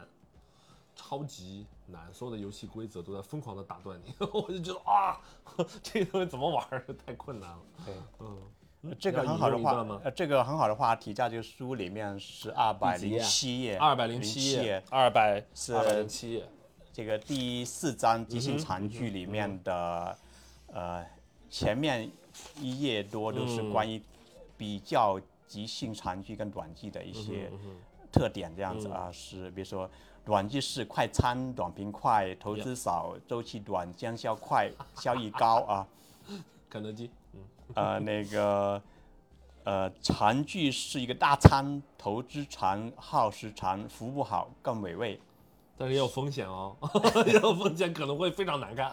[0.95, 5.19] 超级难，所有的游戏规则都在疯狂的打断你， 我就觉得啊，
[5.83, 7.63] 这个东西怎么玩儿太困难了。
[7.85, 7.93] 对。
[8.19, 8.41] 嗯，
[8.99, 16.47] 这个很好的话呃，这个很好的话题，在这个书里面是二百零七页，二百零七页，二百是二百零七页，
[16.93, 20.17] 这个第四章即嗯兴长剧里面的，
[20.67, 21.05] 呃，
[21.49, 22.09] 前面
[22.61, 24.01] 一页多都是嗯关于
[24.55, 27.77] 比较即兴长剧跟短剧的一些嗯
[28.11, 29.89] 特点，这样子啊，是比如说
[30.23, 35.87] 短剧是快餐、短平快、投资少、周期短、见效快、效益高啊，
[36.69, 37.11] 肯德基，嗯，
[37.75, 38.81] 呃，那个。
[39.63, 45.19] 呃，长剧是一个大餐，投资长，耗时长，服务好，更美味。
[45.77, 46.73] 但是也有风险哦，
[47.27, 48.89] 也有风险，可能会非常难看。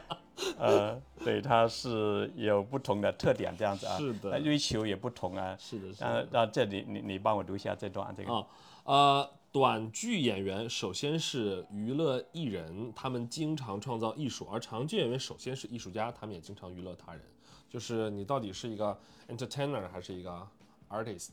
[0.56, 3.98] 呃，对，它是有不同的特点，这样子啊。
[3.98, 5.54] 是的呃追求也不同啊。
[5.58, 6.06] 是的，是的。
[6.06, 8.32] 呃，那这里你你帮我读一下这段这个。
[8.32, 8.46] 啊，
[8.84, 17.22] 呃，短剧演员首先是娱乐艺人，他们经常创造艺术；而长剧演员首先是艺术家，他们也经常娱乐他人。
[17.70, 20.44] 就是你到底是一个 entertainer 还是一个
[20.88, 21.28] artist，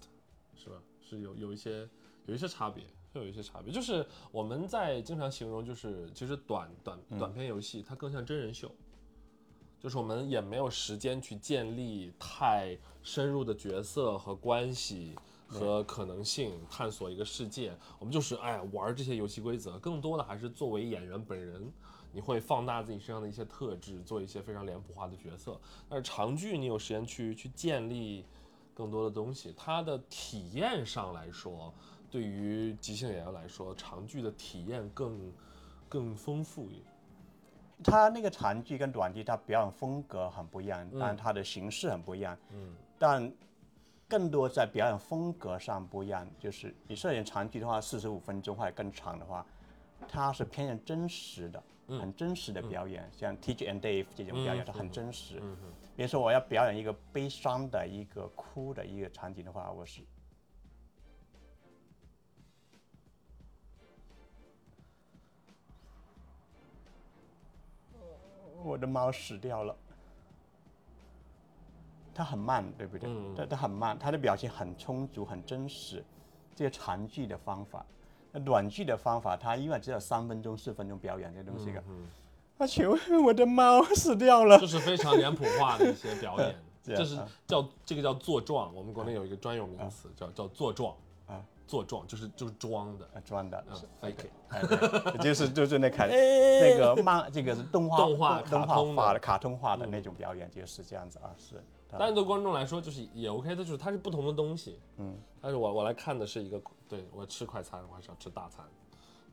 [0.53, 0.75] 是吧？
[1.01, 1.89] 是有有一些
[2.27, 3.73] 有一些差别，会有一些差别。
[3.73, 8.71] 就是我们在经常形容，就是其实短短短片游戏它更像真人秀，
[9.79, 15.15] 就是我们也没有时间去建立太深入的角色和关系
[15.51, 17.75] 和可能性，探索一个世界。
[17.99, 21.71] 我们就是哎玩这些游戏规则，更多的还是作为演员本人。
[22.13, 25.57] 你会放大自己身上的一些特质，做一些非常脸谱化的角色。
[25.87, 28.25] 但是长剧你有时间去去建立
[28.73, 31.73] 更多的东西，它的体验上来说，
[32.09, 35.31] 对于即兴演员来说，长剧的体验更
[35.87, 36.83] 更丰富一点。
[37.81, 42.37] 他那个长剧跟短剧，它表演风格很不一样，但它的形式很不一样。
[42.51, 43.31] 嗯，但
[44.11, 49.45] 更多在表演风格上不一样，就是你设演长剧的话，四十五分钟或者更长的话，
[50.05, 55.41] 它是偏向真实的，很真实的表演，像 Teach and Dave 这种表演，它很真实。
[55.95, 60.01] 比如说我要表演一个悲伤的一个哭的一个场景的话，我是
[68.61, 69.73] 我的猫死掉了。
[72.13, 73.09] 它很慢，对不对？
[73.35, 76.03] 它它很慢，它的表情很充足，很真实。
[76.53, 77.85] 这个长剧的方法，
[78.31, 81.81] 那短剧的方法，它因为只有三分钟、四分钟表演这东西个。
[82.57, 84.67] 啊，请问我的猫死掉了这。
[84.67, 90.93] 是非常脸谱化的一些表演， 这是叫这个叫做状，我们国内有一个专有名词叫叫做状
[91.27, 94.31] 啊，做状就是就是装的，啊，装的，嗯是，fake it。
[94.49, 94.61] 哎，
[95.13, 101.55] 对 就是就是那卡 那个漫，这个是动画动画动画化的卡通化的那种表演，就是这样子啊，是。
[101.91, 104.79] 它但是对观众来说就是也 OK 的，就是它是不同的东西。
[104.97, 108.65] 嗯，但是我我来看的是一个，对我吃快餐，我还是要吃大餐，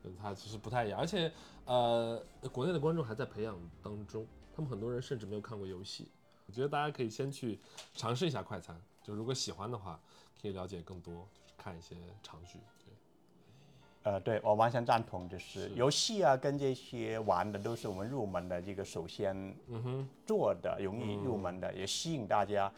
[0.02, 0.98] 对它其实不太一样。
[0.98, 1.32] 而且
[1.64, 2.20] 呃，
[2.52, 6.08] 国内的观众还在培养当中，他们很多人甚至没有看过游戏。
[6.46, 7.60] 我觉得大家可以先去
[7.94, 10.00] 尝试一下快餐，就如果喜欢的话，
[10.40, 12.58] 可以了解更多，就是看一些长剧。
[14.08, 22.72] 对，呃，对我完全赞同，就是游戏啊，跟这些玩的都是我们入门的这个首先嗯哼，做的，容易入门的，也吸引大家，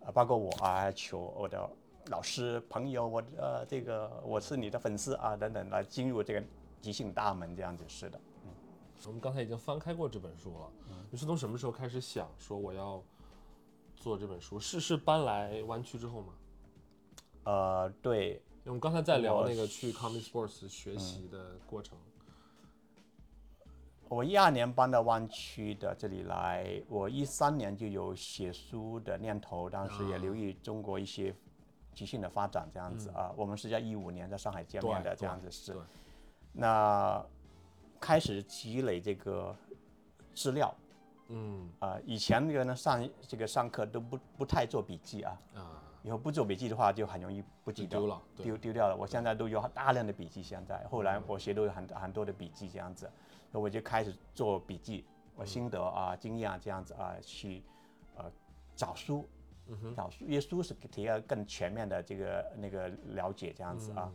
[0.00, 1.68] 呃，包括我啊，求我的
[2.06, 6.42] 老师朋友，我呃这个我是你的粉丝啊等等，来进入这个
[6.80, 8.18] 即兴大门这样子，是的。
[8.44, 8.50] 嗯
[9.06, 10.96] 我们刚才已经翻开过这本书了。
[11.10, 13.02] 你是从什么时候开始想说我要
[13.96, 14.58] 做这本书？
[14.58, 16.32] 是是搬来湾区之后吗？
[17.44, 21.98] 呃，对，我们刚才在聊那个去 Comedy Sports 学习的过程。
[24.08, 31.34] 我一二年搬到湾区的这里来，我一三年就有写书的念头，当时也留意中国一些
[31.92, 33.30] 即兴的发展这样子啊。
[33.36, 35.76] 我们是在一五年在上海见面的这样子是。
[36.52, 37.22] 那
[38.00, 39.54] 开始积累这个
[40.34, 40.74] 资料
[41.28, 48.94] 嗯啊、以前那个呢上这个上课都不不太做笔记啊，啊，以后不做笔记的话就很容易不记得丢了丢丢掉了。
[48.94, 53.10] 我现在都有大量的笔记，现在后来我写都有很很多的笔记这样子，
[53.50, 57.62] 那我就开始做笔记，我心得啊、经验啊这样子啊去
[58.16, 58.30] 呃
[58.76, 59.26] 找书，
[59.96, 64.12] 找书，因为书是提供更全面的这个那个了解这样子啊。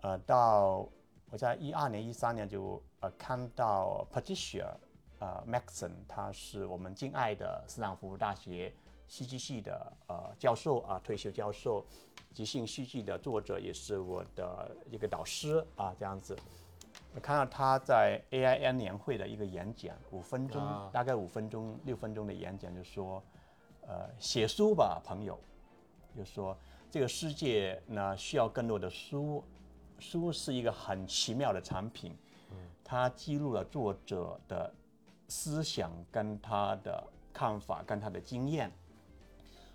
[0.00, 0.88] 呃，到
[1.30, 4.66] 我在一二年、一三年就呃看到 Patricia
[5.20, 8.74] 呃 Maxon，他是我们敬爱的斯坦福大学
[9.10, 11.84] 戏剧系的呃教授啊，退休教授，
[12.32, 16.38] 即兴戏剧的作者，也是我的一个导师啊，这样子。
[17.12, 23.20] 我看到他在 AIN 年会的一个演讲，五分钟，啊大概五分钟、六分钟的演讲，就说，
[23.80, 25.36] 呃，写书吧，朋友，
[26.16, 26.56] 就说
[26.88, 29.42] 这个世界呢需要更多的书，
[29.98, 32.16] 书是一个很奇妙的产品，
[32.84, 34.72] 它记录了作者的
[35.26, 38.70] 思想跟他的看法跟他的经验。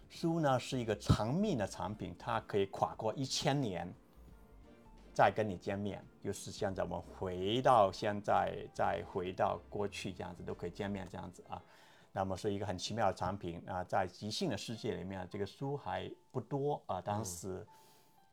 [0.10, 3.92] 书呢是一个长命的产品，它可以跨过一千年，
[5.14, 6.04] 再跟你见面。
[6.24, 11.62] 就是现在我们回到现在，再回到过去这样子都可以见面这样子啊。
[12.12, 17.68] 那么是一个很奇妙的产品啊，在即兴的世界里面，这个书还不多啊，当时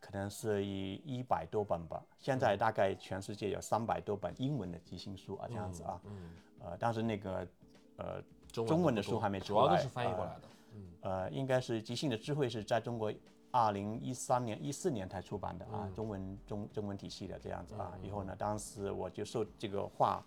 [0.00, 6.00] 可能是一一百多本吧，现在大概全世界有三百多本英文的即兴书啊，这样子啊，
[6.60, 7.46] 呃，但是那个
[7.96, 10.42] 呃中中文的书还没出来，主要都是翻译过呃来的。
[10.42, 10.48] 呃，
[11.30, 13.12] 应该是即兴的智慧是在中国
[13.50, 17.92] 二零一三年、一四年才出版的啊，中文中中文体系的这样子啊。
[18.02, 20.24] 以后呢，当时我就受这个话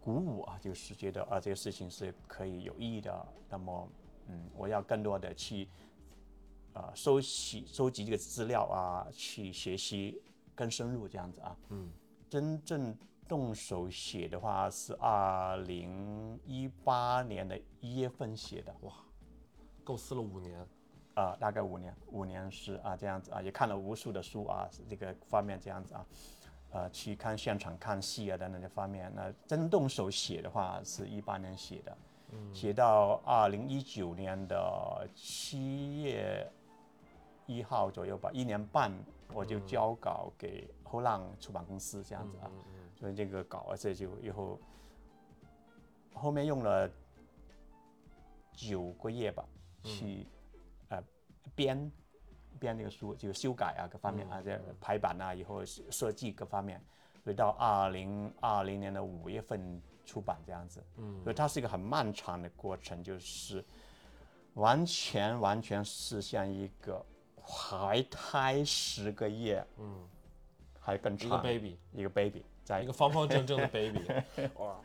[0.00, 3.26] 鼓舞啊，就是觉得啊，这个事情是可以有意义的。
[3.48, 3.88] 那么，
[4.26, 5.68] 嗯，我要更多的去
[6.72, 10.20] 呃收集收集这个资料啊，去学习
[10.54, 11.56] 更深入这样子啊。
[11.68, 11.88] 嗯，
[12.28, 12.96] 真正
[13.28, 18.74] 动手写的话是二零一八年的一月份写的。
[19.88, 20.66] 构思了五年，
[21.14, 26.06] 啊、大概五年，五年是啊这样子啊，也看了无数的书啊，这个方面这样子啊，
[26.72, 29.10] 呃，去看现场看戏啊等等这方面。
[29.16, 31.96] 那真动手写的话，是一八年写的，
[32.52, 36.46] 写到二零一九年的七月
[37.46, 38.92] 一号左右吧，一年半
[39.32, 42.50] 我就交稿给后浪出版公司这样子啊，
[42.94, 44.60] 所以这个稿啊，这就以后
[46.12, 46.90] 后面用了
[48.52, 49.42] 九个月吧，
[49.88, 50.26] 去
[50.88, 51.02] 呃
[51.54, 51.90] 编
[52.58, 56.82] 编那个书，就修改啊各方面啊，这排版啊，以后设设计各方面，
[57.22, 63.64] 所以到二零二零年的五月份出版这样子，嗯，所以它是一个很漫长的过程，就是
[64.54, 67.04] 完全完全是像一个
[67.42, 70.08] 怀胎十个月，嗯，
[70.80, 74.00] 还更长一个 baby，一个 baby 在一个方方正正的 baby，
[74.58, 74.80] 哇！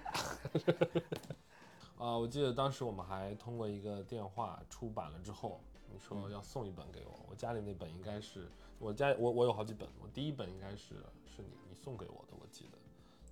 [2.04, 10.96] 啊，我记得当时我们还通过一个电话出版了之后，你说要送一本给我，我家里那本应该是我家我我有好几本，我第一本应该是
[11.26, 12.78] 是你你送给我的，我记得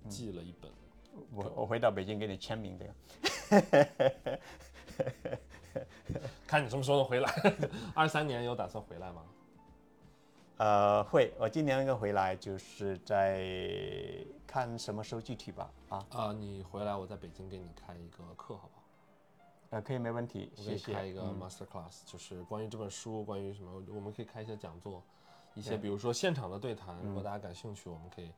[0.08, 0.70] 寄了一本，
[1.34, 2.94] 我我回到北京给你签名这个。
[6.46, 7.30] 看你什么时候能回来。
[7.94, 9.22] 二三年有打算回来吗？
[10.56, 13.44] 呃，会，我今年应该回来，就是在
[14.52, 15.72] 看什么时候具体吧。
[15.88, 18.82] 啊，啊，你回来我在北京给你开一个课，好不好？
[19.70, 20.90] 呃，可以，没问题，我给谢谢。
[20.90, 25.02] 你开一个嗯 master class，、就是关于这本书，关于什么，我们可以开一些讲座，
[25.54, 28.30] 一些比如说现场的对谈，嗯如果大家感兴趣，我们可以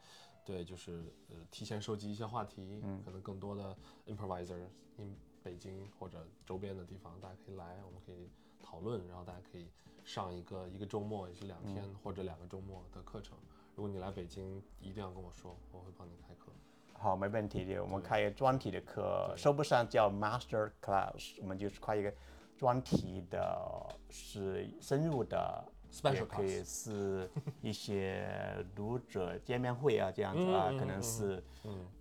[0.44, 8.30] 对，就是呃提前收集一些话题，嗯可能更多的 improviser in 北京或者周边的地方，大家可以来，我们可以
[8.62, 9.66] 讨论，然后大家可以
[10.04, 13.36] 上一个一个周末也是两天、嗯或者两个周末的课程。
[13.76, 16.52] 如果你来北京，一定要跟我说，我会帮你开课。
[16.92, 17.82] 好，没问题的。
[17.82, 22.12] 我们开一个专题的课，说不上叫 master class，我们就是开一个
[22.56, 25.64] 专题的，是深入的。
[25.90, 27.30] Special 也可以是
[27.62, 28.26] 一些
[28.74, 31.40] 读者见面会啊，这样子啊，可能是，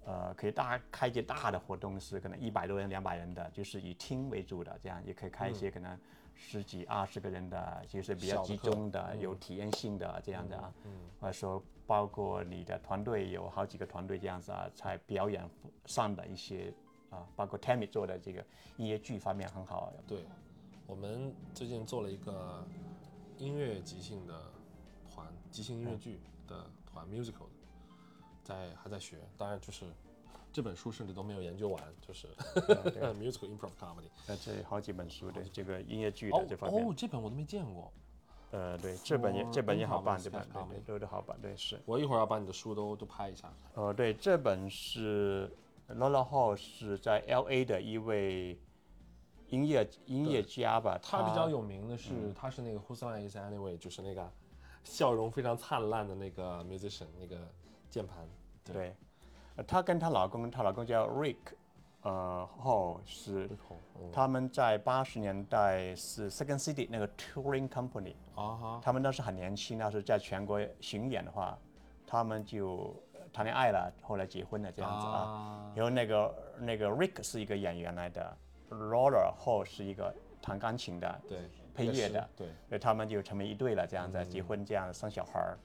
[0.04, 5.96] 呃，可以大开一些大的活动，是可能一百多人、两百人的，就是以听为主的，这样也可以开一些可能
[6.36, 10.74] 十几、二十个人的，就是比较集中的、有体验性的这样的啊，
[11.20, 15.50] 或者说包括你的团队有好几个团队这样子啊，在表演
[15.86, 16.74] 上的一些
[17.10, 18.44] 啊，包括 Tammy 做的这个
[18.78, 20.26] 音乐剧方面很好，对，
[20.88, 22.66] 我们最近做了一个
[23.38, 24.42] 音乐即兴的
[25.14, 27.48] 团，即兴音乐剧的团、musical，
[28.44, 29.86] 在还在学，当然就是
[30.54, 32.28] 这本书甚至都没有研究完，就是
[33.20, 34.08] musical improv comedy。
[34.28, 37.92] 那，这好几本书的这个音乐剧哦的这方面哦，，这本我都没见过，
[38.52, 41.82] 呃，对，这本也这本也好办，Improv 这本对对都都好办，对是。
[41.86, 43.52] 我一会儿要把你的书都都拍一下。
[43.74, 45.52] 呃，对，这本是
[45.90, 48.60] Lola Hall 是在 L A 的一位
[49.50, 54.32] 音乐音乐家吧，他比较有名的是，他是那个 Whose Line Is Anyway，就是那个
[54.84, 57.38] 笑容非常灿烂的那个 musician，那个
[57.90, 58.28] 键盘。
[58.64, 58.96] 对，呃
[59.68, 61.38] 她跟她老公，她老公叫 Rick，
[62.02, 63.50] 呃，Hall 是
[64.02, 71.58] 嗯他们在八十年代是 Second City 那个 touring company，啊哈，他们当时很年轻，那时候在全国巡演的话，
[72.08, 75.14] 他们就呃谈恋爱了，后来结婚了这样子啊。
[75.14, 78.36] 啊，然后那个那个 Rick 是一个演员来的
[78.70, 81.40] ，Laura Hall 是一个弹钢琴的，对，
[81.76, 85.58] 配乐的对，所以他们就成为一对了，这样子、结婚，这样生小孩儿。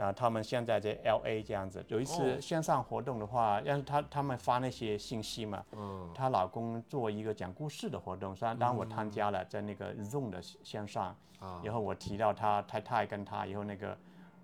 [0.00, 2.40] 那他们现在在 L A 这样子，有一次哦。
[2.40, 11.60] 线上活动的话，要是他他们发那些信息嘛，嗯，她老公做一个讲故事的活动，虽然当我参加了在那个 Zoom 的线上，啊。
[11.62, 13.94] 然后我提到他太太跟他，以后那个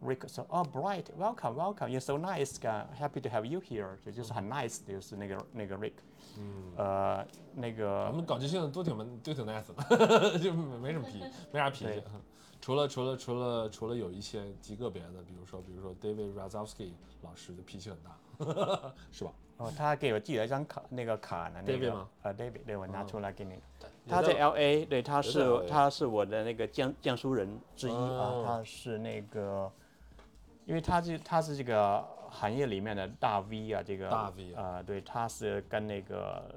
[0.05, 5.95] Rick 说，哦，Bright，welcome welcome，you're so nice，happy to have you here，就就是很 nice，就是那个那个 Rick，
[6.39, 12.05] 嗯，呃，那个我个们搞即兴的都挺蛮都挺 nice 的， 就没没什么脾， 没啥脾气对。
[12.67, 16.91] 除了除了除了除了有一些极个别的，比如说比如说 David Razowski
[17.23, 19.31] 老师的脾气很大， 是吧？
[19.59, 23.53] 哦，他给我寄了一张卡，那个卡呢，那 David 个吗呃，David，对我拿出来给你。
[23.53, 23.61] 也
[24.09, 29.71] 他在 L A，对，他是他是我的那个荐荐书人之一哦啊，他是那个，
[30.64, 36.53] 因为他是他是这个行业里面的大 V 啊，这个大 V 啊呃，对，他是跟那个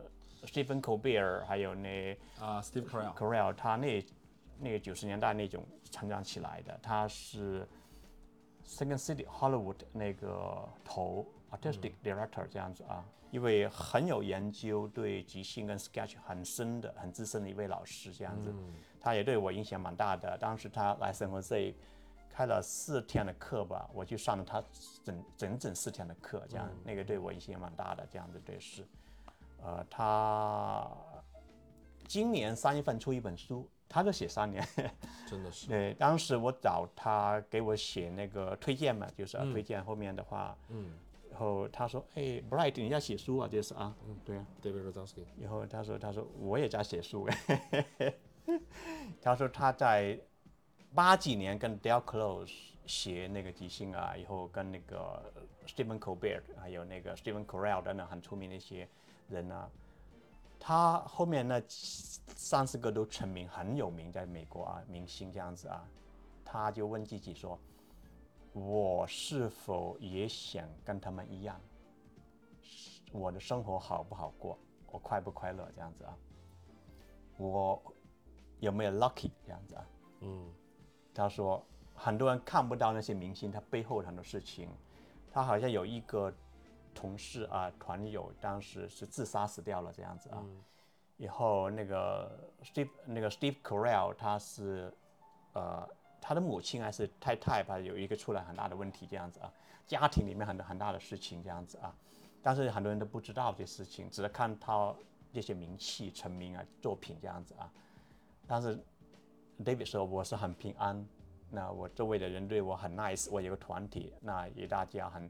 [0.47, 4.03] Stephen Colbert 还有那啊，Steve Carell，Carell，他那
[4.59, 7.67] 那个九十年代那种成长起来的，他是
[8.65, 18.53] Second City Hollywood 那个头 Artistic Director 这样子啊，一位很有研究，对即兴跟 Sketch 很深的、很资深的一位老师这样子，
[18.99, 20.37] 他也对我影响蛮大的。
[20.37, 21.73] 当时他来生活这
[22.29, 24.63] 开了四天的课吧，我就上了他
[25.03, 28.87] 整整整四天的课，这样、那个对我影响蛮大的，这样子对是，
[29.61, 30.87] 呃，他
[32.07, 34.65] 今年三月份出一本书，他就写三年。
[35.27, 40.93] 真的是， 对，当时我找他给我写那个推荐嘛，就是、啊推荐后面的话，嗯。
[41.31, 47.27] 然后他说，哎，Bright 你要写书啊，就是啊，嗯，对啊，，David Rozanski，然后他说，他说我也在写书，
[49.21, 50.19] 他说他在
[50.93, 52.51] 八几年跟 Del Close
[52.85, 55.31] 写那个即兴啊，以后跟那个
[55.67, 58.85] Stephen Colbert 还有那个 Stephen Carell 等等很出名的一些
[59.29, 59.69] 人啊，
[60.59, 65.87] 他后面那三四个都成名，很有名，在美国啊，明星这样子啊，
[66.43, 67.57] 他就问自己说，
[68.53, 71.59] 我是否也想跟他们一样？
[73.11, 74.59] 我的生活好不好过？
[74.91, 75.71] 我快不快乐？
[75.73, 76.17] 这样子啊，
[77.37, 77.81] 我
[78.59, 79.85] 有没有 lucky 这样子啊？
[80.21, 80.53] 嗯
[81.13, 84.69] 他说很多人看不到那些明星他背后很多事情。
[85.31, 86.33] 他好像有一个
[86.99, 90.43] 同事啊，团友当时是自杀死掉了这样子啊。
[91.15, 92.29] 以后那个
[92.61, 94.93] Steve 那个 Steve Carell 他是
[95.53, 95.87] 呃
[96.19, 99.51] 他的母亲还是太太吧，有一个出了很大的问题这样子啊，
[99.87, 101.95] 家庭里面很多很大的事情这样子啊。
[102.41, 104.93] 但是很多人都不知道这些事情，只是看他
[105.33, 107.71] 这些名气成名啊作品这样子啊。
[108.47, 108.77] 但是
[109.63, 111.05] David 说我是很平安，
[111.49, 115.29] 那我周围的人对我很 nice，我有个团体，那也大家很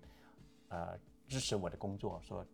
[0.70, 0.98] 呃
[1.30, 2.46] 支持我的工作，说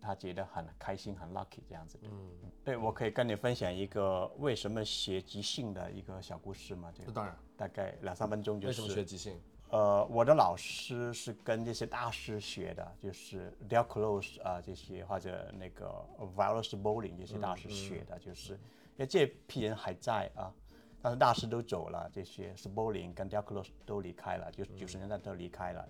[0.00, 2.08] 他觉得很开心很 lucky 这样子的。
[2.10, 2.30] 嗯，
[2.64, 6.90] 对，我可以跟你分享一个为什么学即兴的一个小故事吗？
[6.94, 9.04] 这个那当然，大概两三分钟就为什么学。
[9.04, 9.38] 即兴？
[9.68, 16.06] 呃，我的老师是跟这些大师学的，就是 Del Close 啊、这些或者那个
[16.36, 20.54] Valus Bowling 这些大师学的，就是因为这批人还在啊，
[21.02, 25.88] 但是大师都走了，这些 s b o l i n g 跟 Del Close 都离开了，就九十年代都离开了。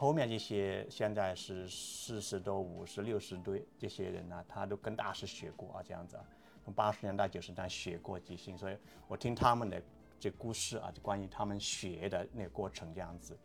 [0.00, 6.24] 后面这些现在是四十多、五十、六十多这些人呢、他都跟大师学过啊，这样子啊，
[6.64, 9.82] 从八十年代、九十年代学过即兴，所以我听他们的
[10.18, 13.38] 这故事啊，就关于他们学的那个过程这样子。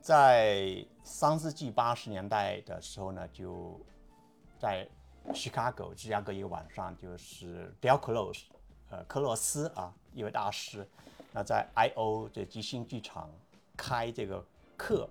[0.00, 3.78] 在上世纪八十年代的时候呢，就
[4.58, 4.88] 在
[5.34, 8.44] Chicago 芝加哥一个晚上，就是 Del Close，
[8.88, 10.88] 呃，克洛斯啊，一位大师，
[11.30, 12.26] 那在 I.O.
[12.32, 13.30] 这即兴剧场
[13.76, 14.44] 开这个
[14.76, 15.08] 课，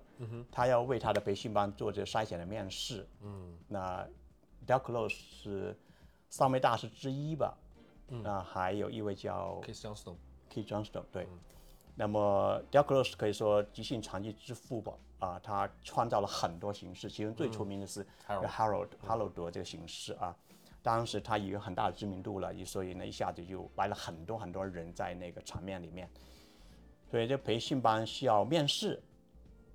[0.50, 4.06] 他要为他的培训班做这个筛选的面试，嗯，那
[4.66, 5.76] Del Close 是
[6.28, 7.56] 三位大师之一吧，
[8.08, 11.28] 那还有一位叫 Case Johnston，Key Johnston 对。
[11.98, 20.36] 那么 Del Close 可以说即兴传奇之父吧，啊，他创造了很多形式，其中最出名的是 Harold Harold 这个形式啊。
[20.82, 26.08] 当时他有很大的知名度了，所以呢一下子就来了很多很多人在那个场面里面，
[27.16, 29.02] 所以这培训班需要面试，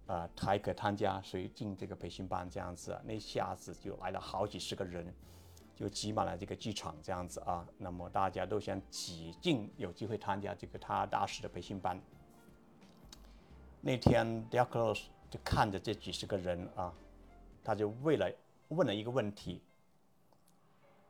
[0.05, 5.11] 啊、才可参加，所以进这个培训班这样子，那一下子就来了好几十个人，
[5.75, 7.67] 就挤满了这个剧场这样子啊。
[7.79, 11.99] 那么大家都想挤进有机会参加这个他大师的培训班。
[13.81, 16.93] 那天 Del Close 就看着这几十个人啊，
[17.63, 18.31] 他就为了
[18.67, 19.63] 问了一个问题：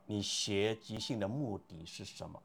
[0.06, 2.42] 你学即兴的目的是什么？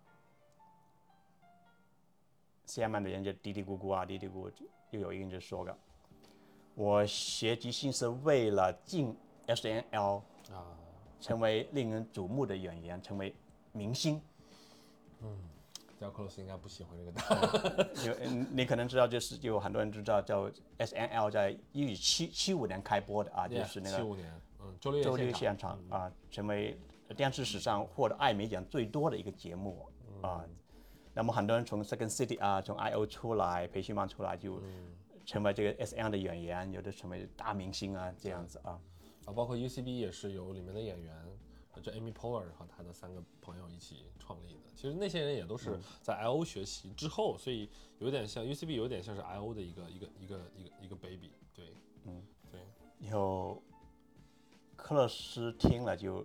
[2.68, 4.52] 下面的人就嘀嘀咕咕啊，嘀嘀咕咕，
[4.92, 5.76] 就有一个人就说个：
[6.76, 9.16] 我学即兴是为了进
[9.48, 10.78] SNL 啊，
[11.20, 13.34] 成为令人瞩目的演员，成为
[13.72, 14.22] 明星。
[16.00, 17.90] Del Close 应该不喜欢这个答案。
[18.06, 26.78] 有嗯你可能知道，就是有很多人知道叫 S N L，在一九七七五年开播的啊，就是那个七五年，嗯，周六周六现现场啊，成为
[27.16, 29.88] 电视史上获得艾美奖最多的一个节目
[30.22, 30.46] 啊。
[31.18, 34.62] 那么很多人从 Second City 啊，从 I O 出来，培训班出来就
[35.26, 38.80] 成为这个 S N 的演员，有的成为大明星啊，这样子啊。
[39.26, 41.16] 啊，包括 UCB 也是由里面的演员，
[41.74, 44.60] 呃这 Amy Poehler 和他的三个朋友一起创立的。
[44.76, 51.32] 其实那些人也都是在 IO 学习之后，所以有点像 UCB，有点像是 IO 的一个一个一个一个一个 baby。
[51.52, 51.74] 对，
[52.06, 52.62] 嗯，对，
[53.00, 53.60] 以后
[54.76, 56.24] 克勒斯听了就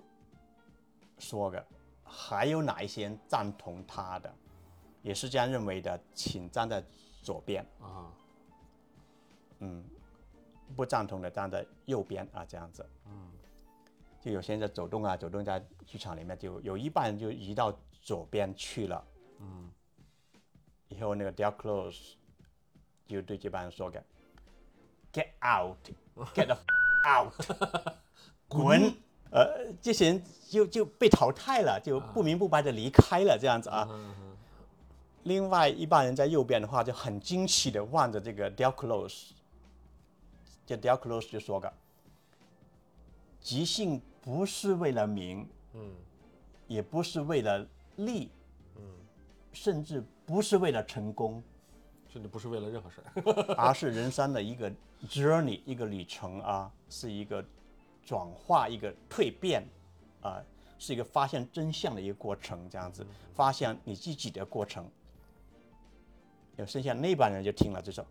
[1.18, 1.66] 说个，
[2.04, 4.30] 还有哪一些人赞同他的，
[5.02, 6.82] 也是这样认为的，请站在
[7.22, 7.64] 左边。
[7.80, 8.10] 啊，
[9.58, 9.84] 嗯
[10.74, 12.88] 不赞同的站在右边啊，这样子。
[13.06, 13.30] 嗯，
[14.20, 19.04] 就有些人在走动啊，走动在剧场里面，就有一半人就移到左边去了。
[19.40, 19.70] 嗯，
[20.88, 22.14] 以后那个 Del Close
[23.06, 24.02] 就对这帮人说个
[25.12, 26.58] ，Get out，Get the
[27.06, 27.34] out，
[28.48, 28.94] 滚！
[29.30, 33.88] 呃，这些人就就被淘汰了，就不明不白的离开了，这样子啊。
[35.24, 39.30] 另外一半人在右边的话，就很惊奇的望着这个 Del Close。
[40.66, 41.72] 这 Del Close 就说个，
[43.40, 45.92] 即兴不是为了名，嗯，
[46.66, 47.66] 也不是为了
[47.96, 48.30] 利，
[48.76, 48.82] 嗯，
[49.52, 51.42] 甚至不是为了成功，
[52.08, 53.54] 甚至不是为了任何事儿。
[53.58, 54.72] 而是人生的一个
[55.08, 57.44] journey，一个旅程啊，是一个
[58.04, 59.64] 转化、一个蜕变
[60.20, 60.42] 啊，
[60.78, 64.88] 是一个发现真相的一个过程，这样子发现你自己的过程。
[66.56, 68.04] 有剩下那帮人就听了这首，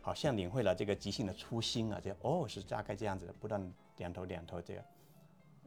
[0.00, 4.84] 好像领会了这个即兴的初心啊，这哦是大概这样子的，不断点头点头这样。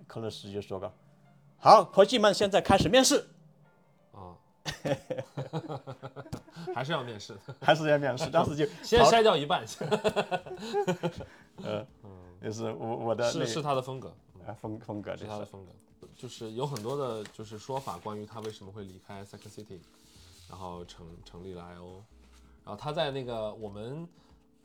[0.08, 0.92] 克勒斯就说个，
[1.58, 3.28] 好，伙计们，现在开始面试，
[4.12, 4.36] 啊，
[6.76, 9.66] 还是要面试，还是要面试，当时就 先筛掉一半，
[11.64, 11.86] 呃
[12.42, 14.14] 就是我我的那是个是他的风格，
[14.46, 15.72] 啊风风格，是他的风格。
[16.16, 19.80] 就是有很多的，就是说法关于他为什么会离开 Second City，
[20.50, 22.04] 然后成成立了 I.O。
[22.64, 24.08] 然后他在那个我们，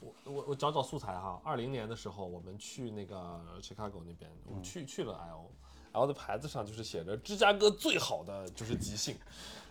[0.00, 5.50] 我我我找找素材哈，二零年的时候我们去那个 Chicago 那边，我们去去了 I.O，
[5.92, 9.16] 然后的牌子上就是写着芝加哥最好的就是即兴。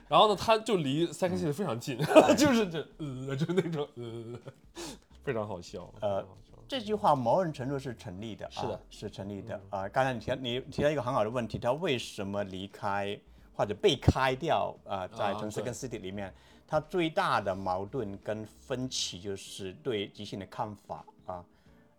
[0.07, 1.97] 然后呢，他就离 Second City 非常近，
[2.35, 4.39] 就是这呃，就那种呃，
[5.23, 5.85] 非常好笑。
[5.93, 9.89] 非常好笑这句话某种程度是成立的，是的啊是成立的啊。
[9.89, 13.19] 刚才你提你提到一个很好的问题，他为什么离开
[13.59, 15.05] 或者被开掉啊？
[15.09, 16.33] 在啊从对 Second City 里面，
[16.65, 21.43] 他最大的矛盾跟分歧就是对即兴的看法啊。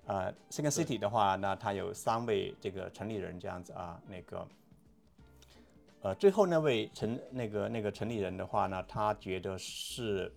[0.06, 4.48] 呃，Second City 的话那他有三位这个城里人这样子啊，那个。
[6.00, 10.34] 呃，最后那位城那个那个城里人的话呢，他觉得是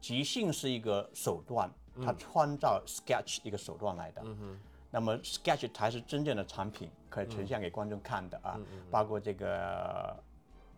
[0.00, 1.70] 即兴是一个手段，
[2.04, 4.20] 他创造 sketch 一个手段来的。
[4.94, 10.14] 那么 sketch 才是真正的产品，可以呈现给观众看的啊，包括这个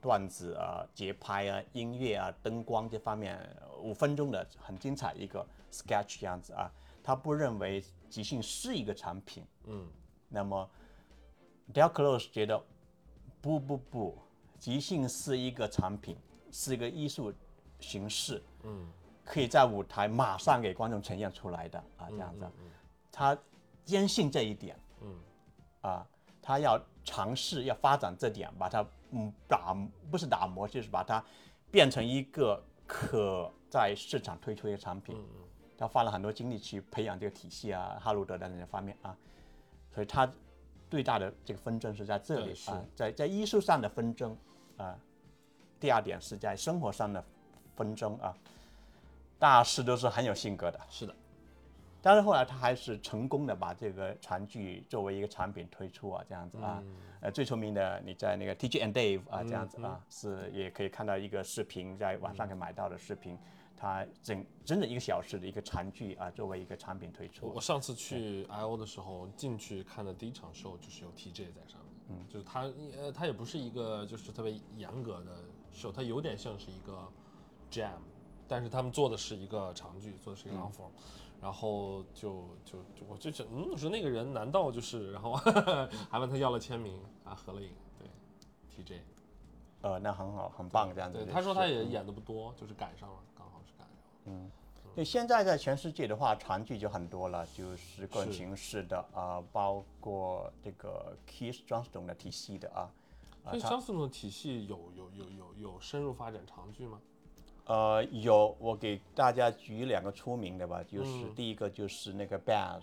[0.01, 3.37] 段子啊、节拍啊、音乐啊、灯光这方面，
[3.83, 6.71] 五分钟的很精彩一个 sketch 这样子啊。
[7.03, 9.85] 他不认为即兴是一个产品，嗯，
[10.29, 10.71] 那么
[11.73, 12.63] Del Close 觉得
[13.41, 14.19] 不不不，
[14.61, 16.17] 即兴是一个产品，
[16.53, 17.35] 是一个艺术
[17.81, 18.87] 形式，嗯，
[19.25, 22.47] 可以在舞台马上给观众呈现出来的啊，这样子，
[23.11, 23.37] 他
[23.85, 25.15] 坚信这一点，嗯，
[25.83, 26.07] 啊，
[26.41, 29.77] 他要尝试要发展这点，把它嗯打
[30.11, 31.23] 不是打磨，就是把它
[31.71, 35.17] 变成一个可在市场推出的产品。
[35.77, 39.17] 他花了很多精力去培养这个体系啊，哈罗德的那些方面啊，
[39.93, 40.33] 所以他
[40.89, 42.71] 最大的这个纷争是在这里是。
[42.71, 44.39] 啊，在在艺术上的纷争
[44.77, 44.97] 啊，
[45.81, 47.23] 第二点是在生活上的
[47.75, 48.33] 纷争啊，
[49.37, 51.15] 大师都是很有性格的，是的，
[52.05, 56.83] 但是后来他还是成功的把这个长剧作为一个产品推出啊，这样子啊，
[57.23, 63.39] 呃，最出名的你在那个 TG and Dave 啊，这样子啊，是也可以看到一个视频，在网上可以买到的视频，
[63.75, 75.37] 他整整整一个小时的一个长剧啊，作为一个产品推出我我，上次去 I O 的时候，进去看的第一场 show 就是有 TJ 在上面，嗯，就是他呃，他也不是一个就是特别严格的
[75.73, 77.11] show，，他有点像是一个
[77.71, 77.97] jam，
[78.47, 80.91] 但是他们做的是一个长剧，做的是一个 long form，、
[81.41, 85.35] 然后就就就我就想，嗯，我说那个人难道就是，然后
[86.11, 88.09] 还问他要了签名啊，合了影，对
[88.75, 89.01] ，TJ，
[89.83, 94.51] 呃，那很好，很棒，这样子对，他说他也演的不多，就是赶上了，刚好是赶上了，
[94.95, 102.91] 对，现在在全世界的话，长剧就很多了，就是各种形式的啊、包括这个 Keith Johnston 的体系的啊，
[103.51, 107.01] 所以张思的体系有有有有有深入发展长剧吗？
[107.67, 112.83] 呃，有，我给大家举两个出名的吧，就是嗯第一个就是那个 Bass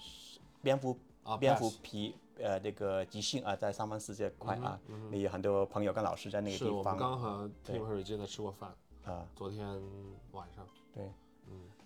[0.62, 4.80] 蝙蝠啊蝙蝠皮呃那个即兴啊，在三藩市这块啊，
[5.12, 8.74] 也有很多朋友跟老师在那个嗯是我们地方刚和对 Tim 和瑞接的吃过饭，
[9.06, 9.66] 啊，昨天
[10.32, 10.66] 晚上。
[10.94, 11.10] 对，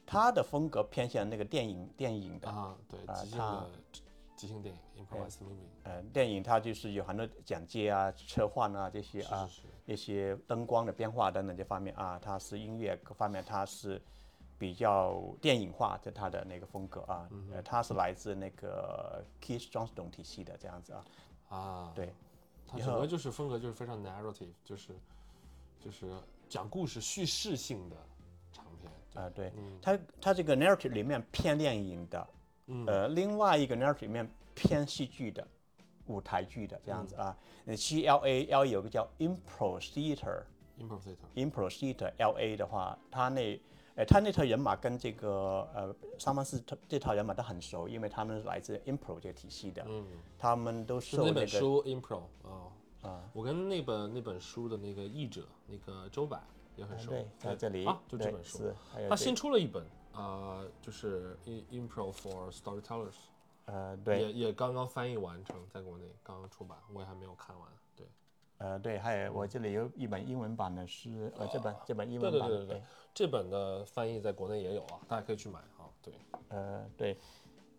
[0.06, 3.70] 他的风格偏向那个电影电影的，啊，对，啊即兴的
[4.36, 14.02] 即兴电影 improvised movie，呃，电影它就是有很多讲解啊、策划啊这些啊，是是一些灯光的变化等等这方面啊，它是音乐各方面它是
[14.58, 21.06] 比较电影化的它的那个风格啊，嗯呃，它是来自那个 Keith Johnston 体系的这样子啊，
[21.50, 22.14] 啊，对，
[22.68, 24.94] 它以后整个就是风格就是非常 narrative，就是
[25.80, 26.12] 就是
[26.50, 27.96] 讲故事叙事性的
[28.52, 28.92] 长篇，
[29.24, 29.78] 啊、对，嗯。
[29.82, 32.28] 它它这个 narrative 里面偏电影的，
[32.68, 32.86] 嗯。
[32.88, 35.46] 呃，另外一个 narrative 里面偏戏剧的，
[36.08, 43.60] 舞台剧的这样子啊，那，C L A L 有个叫 Impro Theater，Impro Theater，Impro Theater L A 的话，他那
[43.96, 50.06] 呃他那套人马跟这个呃三藩市这套人马都很熟，因为他们是来自 Impro 这个体系的，嗯，
[50.38, 56.40] 他们都是受那个那本书 impro 哦，啊，我跟那本那本书的那个译者那个周柏
[56.76, 57.86] 也很熟，对，在这里。
[57.86, 58.72] 啊，就这本书，
[59.10, 59.84] 他新出了一本。
[59.84, 63.16] 啊、呃就是 in improv for storytellers。
[63.66, 67.68] 呃对也也刚刚翻译完成，在国内刚刚出版，我也还没有看完。
[67.96, 68.08] 对，
[68.60, 75.90] 呃，对，还有我这里有一本英文版的是，呃，这本这本英文版的，对对对对，这本的翻译在国内也有啊，大家可以去买啊。
[76.04, 76.14] 对，
[76.50, 77.18] 呃，对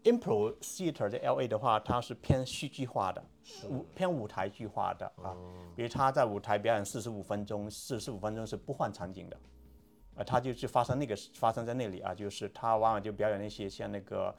[0.02, 3.24] ，Impro Theater 在 L A 的话，它是偏戏剧化的，
[3.68, 5.36] 舞偏舞台剧化的啊。
[5.76, 9.38] 比如他在舞台表演四十五分钟，四十五分钟是不换场景的，
[10.16, 14.34] 呃，他就是发生那个发生在那里啊，就是他往往就表演那些像那个，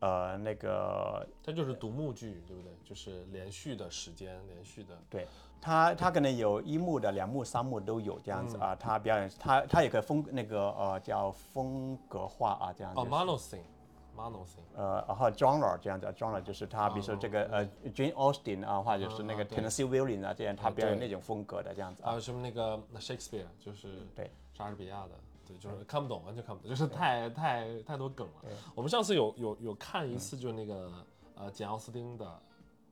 [0.00, 2.72] 呃，那个他就是独幕剧，对不对？
[2.84, 4.98] 就是连续的时间，连续的。
[5.10, 5.26] 对
[5.60, 8.74] 他，他可能有一幕的、两幕、三幕都有这样子啊。
[8.76, 14.64] 他表演，他他也可以风那个呃叫风格化啊，这样哦就是，monosing，monosing。
[14.76, 22.08] 呃，然后 genre 这样子，genre 就是他，比如说这个呃 Jane Austen 啊，或者是那个 Tennessee Williams 啊，这样他表演那种风格的这样子啊。
[22.08, 25.10] 还有什么那个 Shakespeare，就是对莎士比亚的，
[25.46, 28.34] 对，就是看不懂，完全看不懂，就是太太太多梗了。
[28.74, 30.90] 我们上次有有有看一次，就是那个
[31.34, 32.40] 呃简奥斯汀的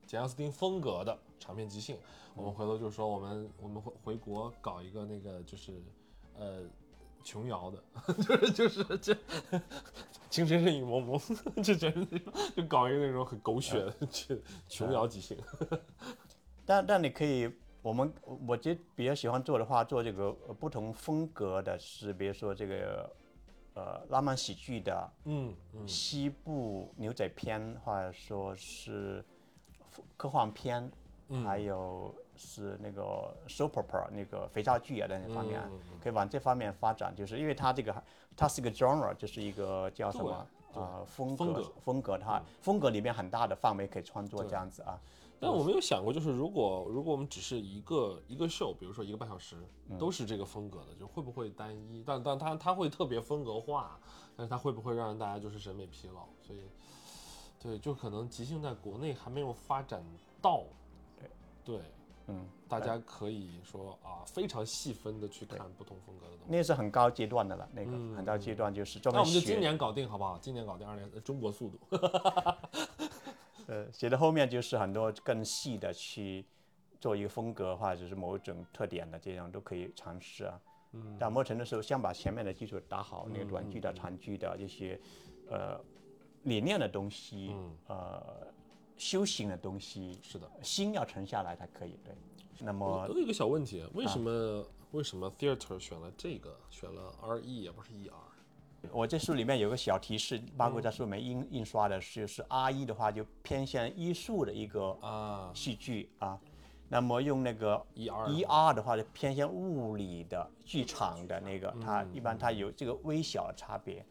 [0.05, 1.97] 简奥斯汀风格的长篇即兴，
[2.35, 5.81] 我们回头就说我们我们回回国搞一个那个就是
[6.37, 6.63] 呃
[7.23, 7.83] 琼瑶的，
[8.23, 9.15] 就是就是这
[10.29, 11.19] 情深深雨蒙蒙，
[11.63, 12.05] 就觉得
[12.55, 15.37] 就搞一个那种很狗血的去琼瑶即兴。
[16.65, 17.49] 但但你可以，
[17.83, 18.11] 我们
[18.47, 23.13] 我觉得比较喜欢做的话，做这个呃不同风格的是，比如说这个
[23.75, 25.85] 呃浪漫喜剧的，嗯嗯。
[25.85, 29.23] 西部牛仔片，或者说是
[30.15, 30.89] 科幻片，
[31.27, 31.43] 嗯。
[31.43, 37.93] 还有是那个 soap opera 那个肥皂剧啊那些方面，嗯可以往这方面发展，就是因为它这个
[38.37, 44.97] 它是一个 genre，就是一个叫什么啊呃风格风格风格它风格里面很大的范围可以创作这样子啊。
[45.43, 49.57] 但我没有想过，就是如果如果我们只是一个一个秀，比如说一个半小时，
[49.89, 52.01] 嗯都是这个风格的，就会不会单一？
[52.05, 53.99] 但但它它会特别风格化，
[54.37, 56.25] 但是它会不会让大家就是审美疲劳？
[56.41, 56.59] 所以，
[57.59, 60.01] 对，就可能即兴在国内还没有发展
[60.41, 60.63] 到，
[61.17, 61.29] 对
[61.77, 61.81] 对，
[62.27, 66.45] 嗯，大家可以说啊，非常细分的去看不同风格的东西。
[66.47, 70.37] 那是很高阶段的了，那个嗯很高阶段就是专那门那我们就今年搞定好不好？
[70.39, 71.77] 今年搞定二年，呃中国速度。
[73.67, 76.45] 呃，写到后面就是很多更细的去
[76.99, 80.59] 做一个风格或者是某种特点的这样都可以尝试啊。
[80.93, 84.99] 嗯，打磨成的时候先把前面的基础打好，那个短剧的、长剧的这些
[85.49, 85.79] 呃
[86.43, 87.55] 理念的东西，
[87.87, 88.47] 呃
[88.95, 91.97] 修行的东西，是的，心要沉下来才可以。
[92.03, 92.13] 对，
[92.59, 98.32] 那么我有一个小问题，为啊什么、为什么 theater 选了这个，选了 R E 也不是 E R？
[98.91, 105.51] 我这书里面有个小提示，包括在书里面印印刷的就是 R 一的话就偏向艺术的一个啊。
[105.53, 106.39] 戏剧啊，
[106.89, 114.05] 那么用那个 ER E R 的话就偏向物理的剧场的那个，它嗯一般它有这个微小的差别，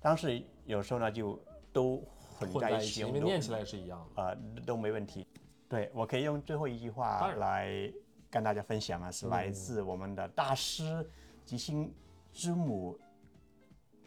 [0.00, 1.38] 当时有时候呢就
[1.72, 2.02] 都
[2.38, 4.22] 混混在一起，在一起用，都因为念起来是一样的。
[4.22, 5.26] 呃都没问题。
[5.68, 7.92] 对我可以用最后一句话来
[8.30, 11.08] 跟大家分享啊，是来嗯自我们的大师
[11.44, 11.92] 即兴
[12.32, 12.98] 之母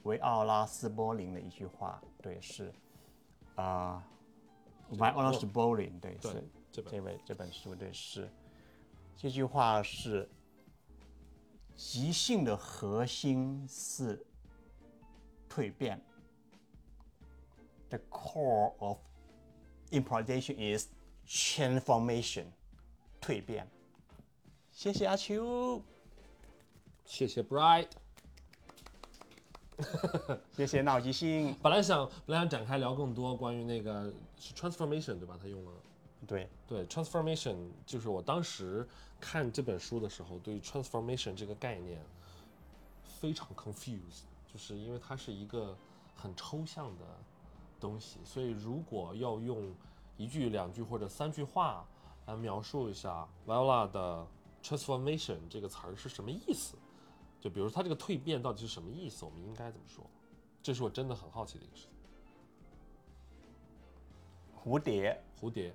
[0.04, 2.74] 维奥拉斯波林的一句话，对，是
[3.56, 4.04] 啊、
[4.92, 4.98] s
[5.46, 8.30] b o l i n 对，对是这本这位这本书对是
[9.16, 10.30] 这句话是
[11.76, 14.26] 即兴的核心是
[15.50, 16.02] 蜕变。
[17.90, 19.00] The core of
[19.90, 20.88] improvisation is
[21.28, 22.46] transformation，
[23.20, 23.68] 蜕变。
[24.72, 25.82] 谢谢阿秋，
[27.04, 27.90] 谢谢 Bright。
[30.52, 31.56] 谢谢闹即兴。
[31.62, 35.38] 本来想本来想展开聊更多关于那个是 transformation 对吧？
[35.42, 35.72] 他用了
[36.28, 37.56] 对，对 transformation，
[37.86, 38.88] 就是我当时
[39.20, 42.00] 看这本书的时候，对于 transformation 这个概念
[43.04, 45.76] 非常 confused，就是因为它是一个
[46.16, 47.06] 很抽象的
[47.80, 49.74] 东西，所以如果要用
[50.18, 51.86] 一句、两句或者三句话
[52.26, 54.28] 来描述一下 Viola 的
[54.62, 56.76] transformation 这个词儿是什么意思，
[57.40, 60.06] 就比如它这个蜕变到底是什么意思，我们应该怎么说？
[60.62, 61.92] 这是我真的很好奇的一个事情。
[64.62, 65.74] 蝴蝶蝴蝶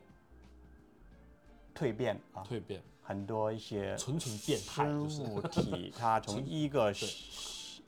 [1.75, 6.93] 蜕变啊，蜕变，很多一些纯纯变态物体，它从 一个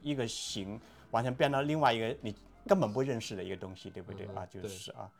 [0.00, 2.34] 一个形完全变到另外一个你
[2.66, 4.46] 根本不认识的一个东西，对不对嗯啊？
[4.46, 5.12] 就是啊，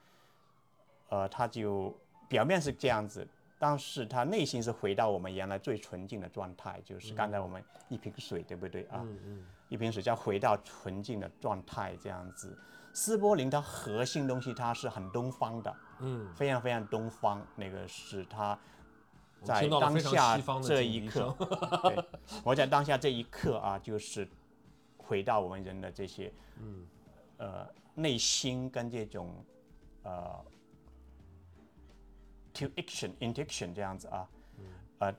[1.11, 1.94] 呃，它就
[2.26, 3.28] 表面是这样子，
[3.59, 9.00] 但是他内心是回到我们原来最纯净的状态，就是刚才我们一瓶水，对不对啊？
[9.02, 12.59] 嗯嗯，一瓶水叫回到纯净的状态，这样子。
[12.92, 18.59] 斯波林它核心东西它是很东方的，嗯，非常非常东方，那个是他
[19.42, 21.36] 在当下这一刻
[22.42, 24.26] 我在当下这一刻啊，就是
[24.96, 26.86] 回到我们人的这些，嗯，
[27.36, 29.44] 呃，内心跟这种
[30.02, 30.42] 呃
[32.59, 34.28] to action intuition 这样子啊，
[34.98, 35.14] 呃，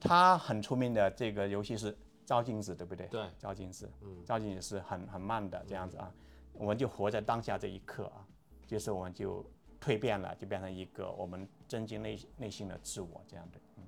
[0.00, 3.06] 他很出名的这个游戏是照镜子，对不对？
[3.06, 6.12] 对照镜子，嗯照镜子是很很慢的这样子啊，
[6.52, 8.24] 我们就活在当下这一刻啊，
[8.66, 9.44] 就是我们就
[9.80, 13.58] 蜕变了，就变成一个我们增进内内心的自我这样的。
[13.76, 13.84] 嗯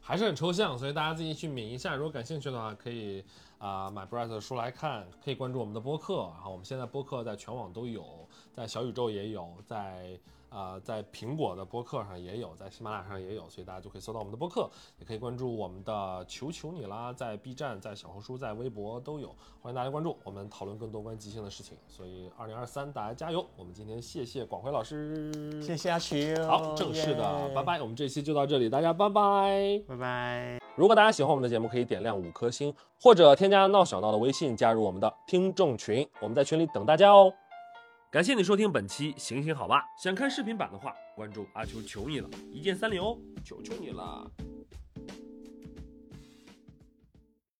[0.00, 1.94] 还是很抽象，所以大家自己去抿一下。
[1.94, 3.22] 如果感兴趣的话，可以
[3.58, 6.30] 啊、买 Bright 的书来看，可以关注我们的播客。
[6.32, 10.18] 然后我们现在播客在全网都有，在小宇宙也有，在
[10.48, 14.68] 啊、在苹果的播客上也有，在喜马拉雅上也有，所以大家就可以搜到我们的播客，
[14.98, 19.28] 也可以关注我们的求求你啦，在 B 站、在小红书、在微博都有，
[19.60, 21.76] 欢迎大家关注，我们讨论更多关于即兴的事情。
[21.86, 23.44] 所以二零二三大家加油！
[23.56, 27.80] 我们今天谢谢广辉老师，谢谢阿球，好，正式的，拜，拜。
[27.80, 29.82] 我们这期就到这里，大家拜拜。
[29.86, 30.58] 拜拜。
[30.76, 32.72] 如果大家喜欢我们的节目，可以点亮五颗星，
[33.02, 37.32] 或者添加闹小闹的微信，加入我们的听众群，我们在群里等大家哦。
[38.10, 44.26] 感谢你收听本期《行行好吧》，想看视频版的话，关注阿秋求你了，一键三连哦，求求你了。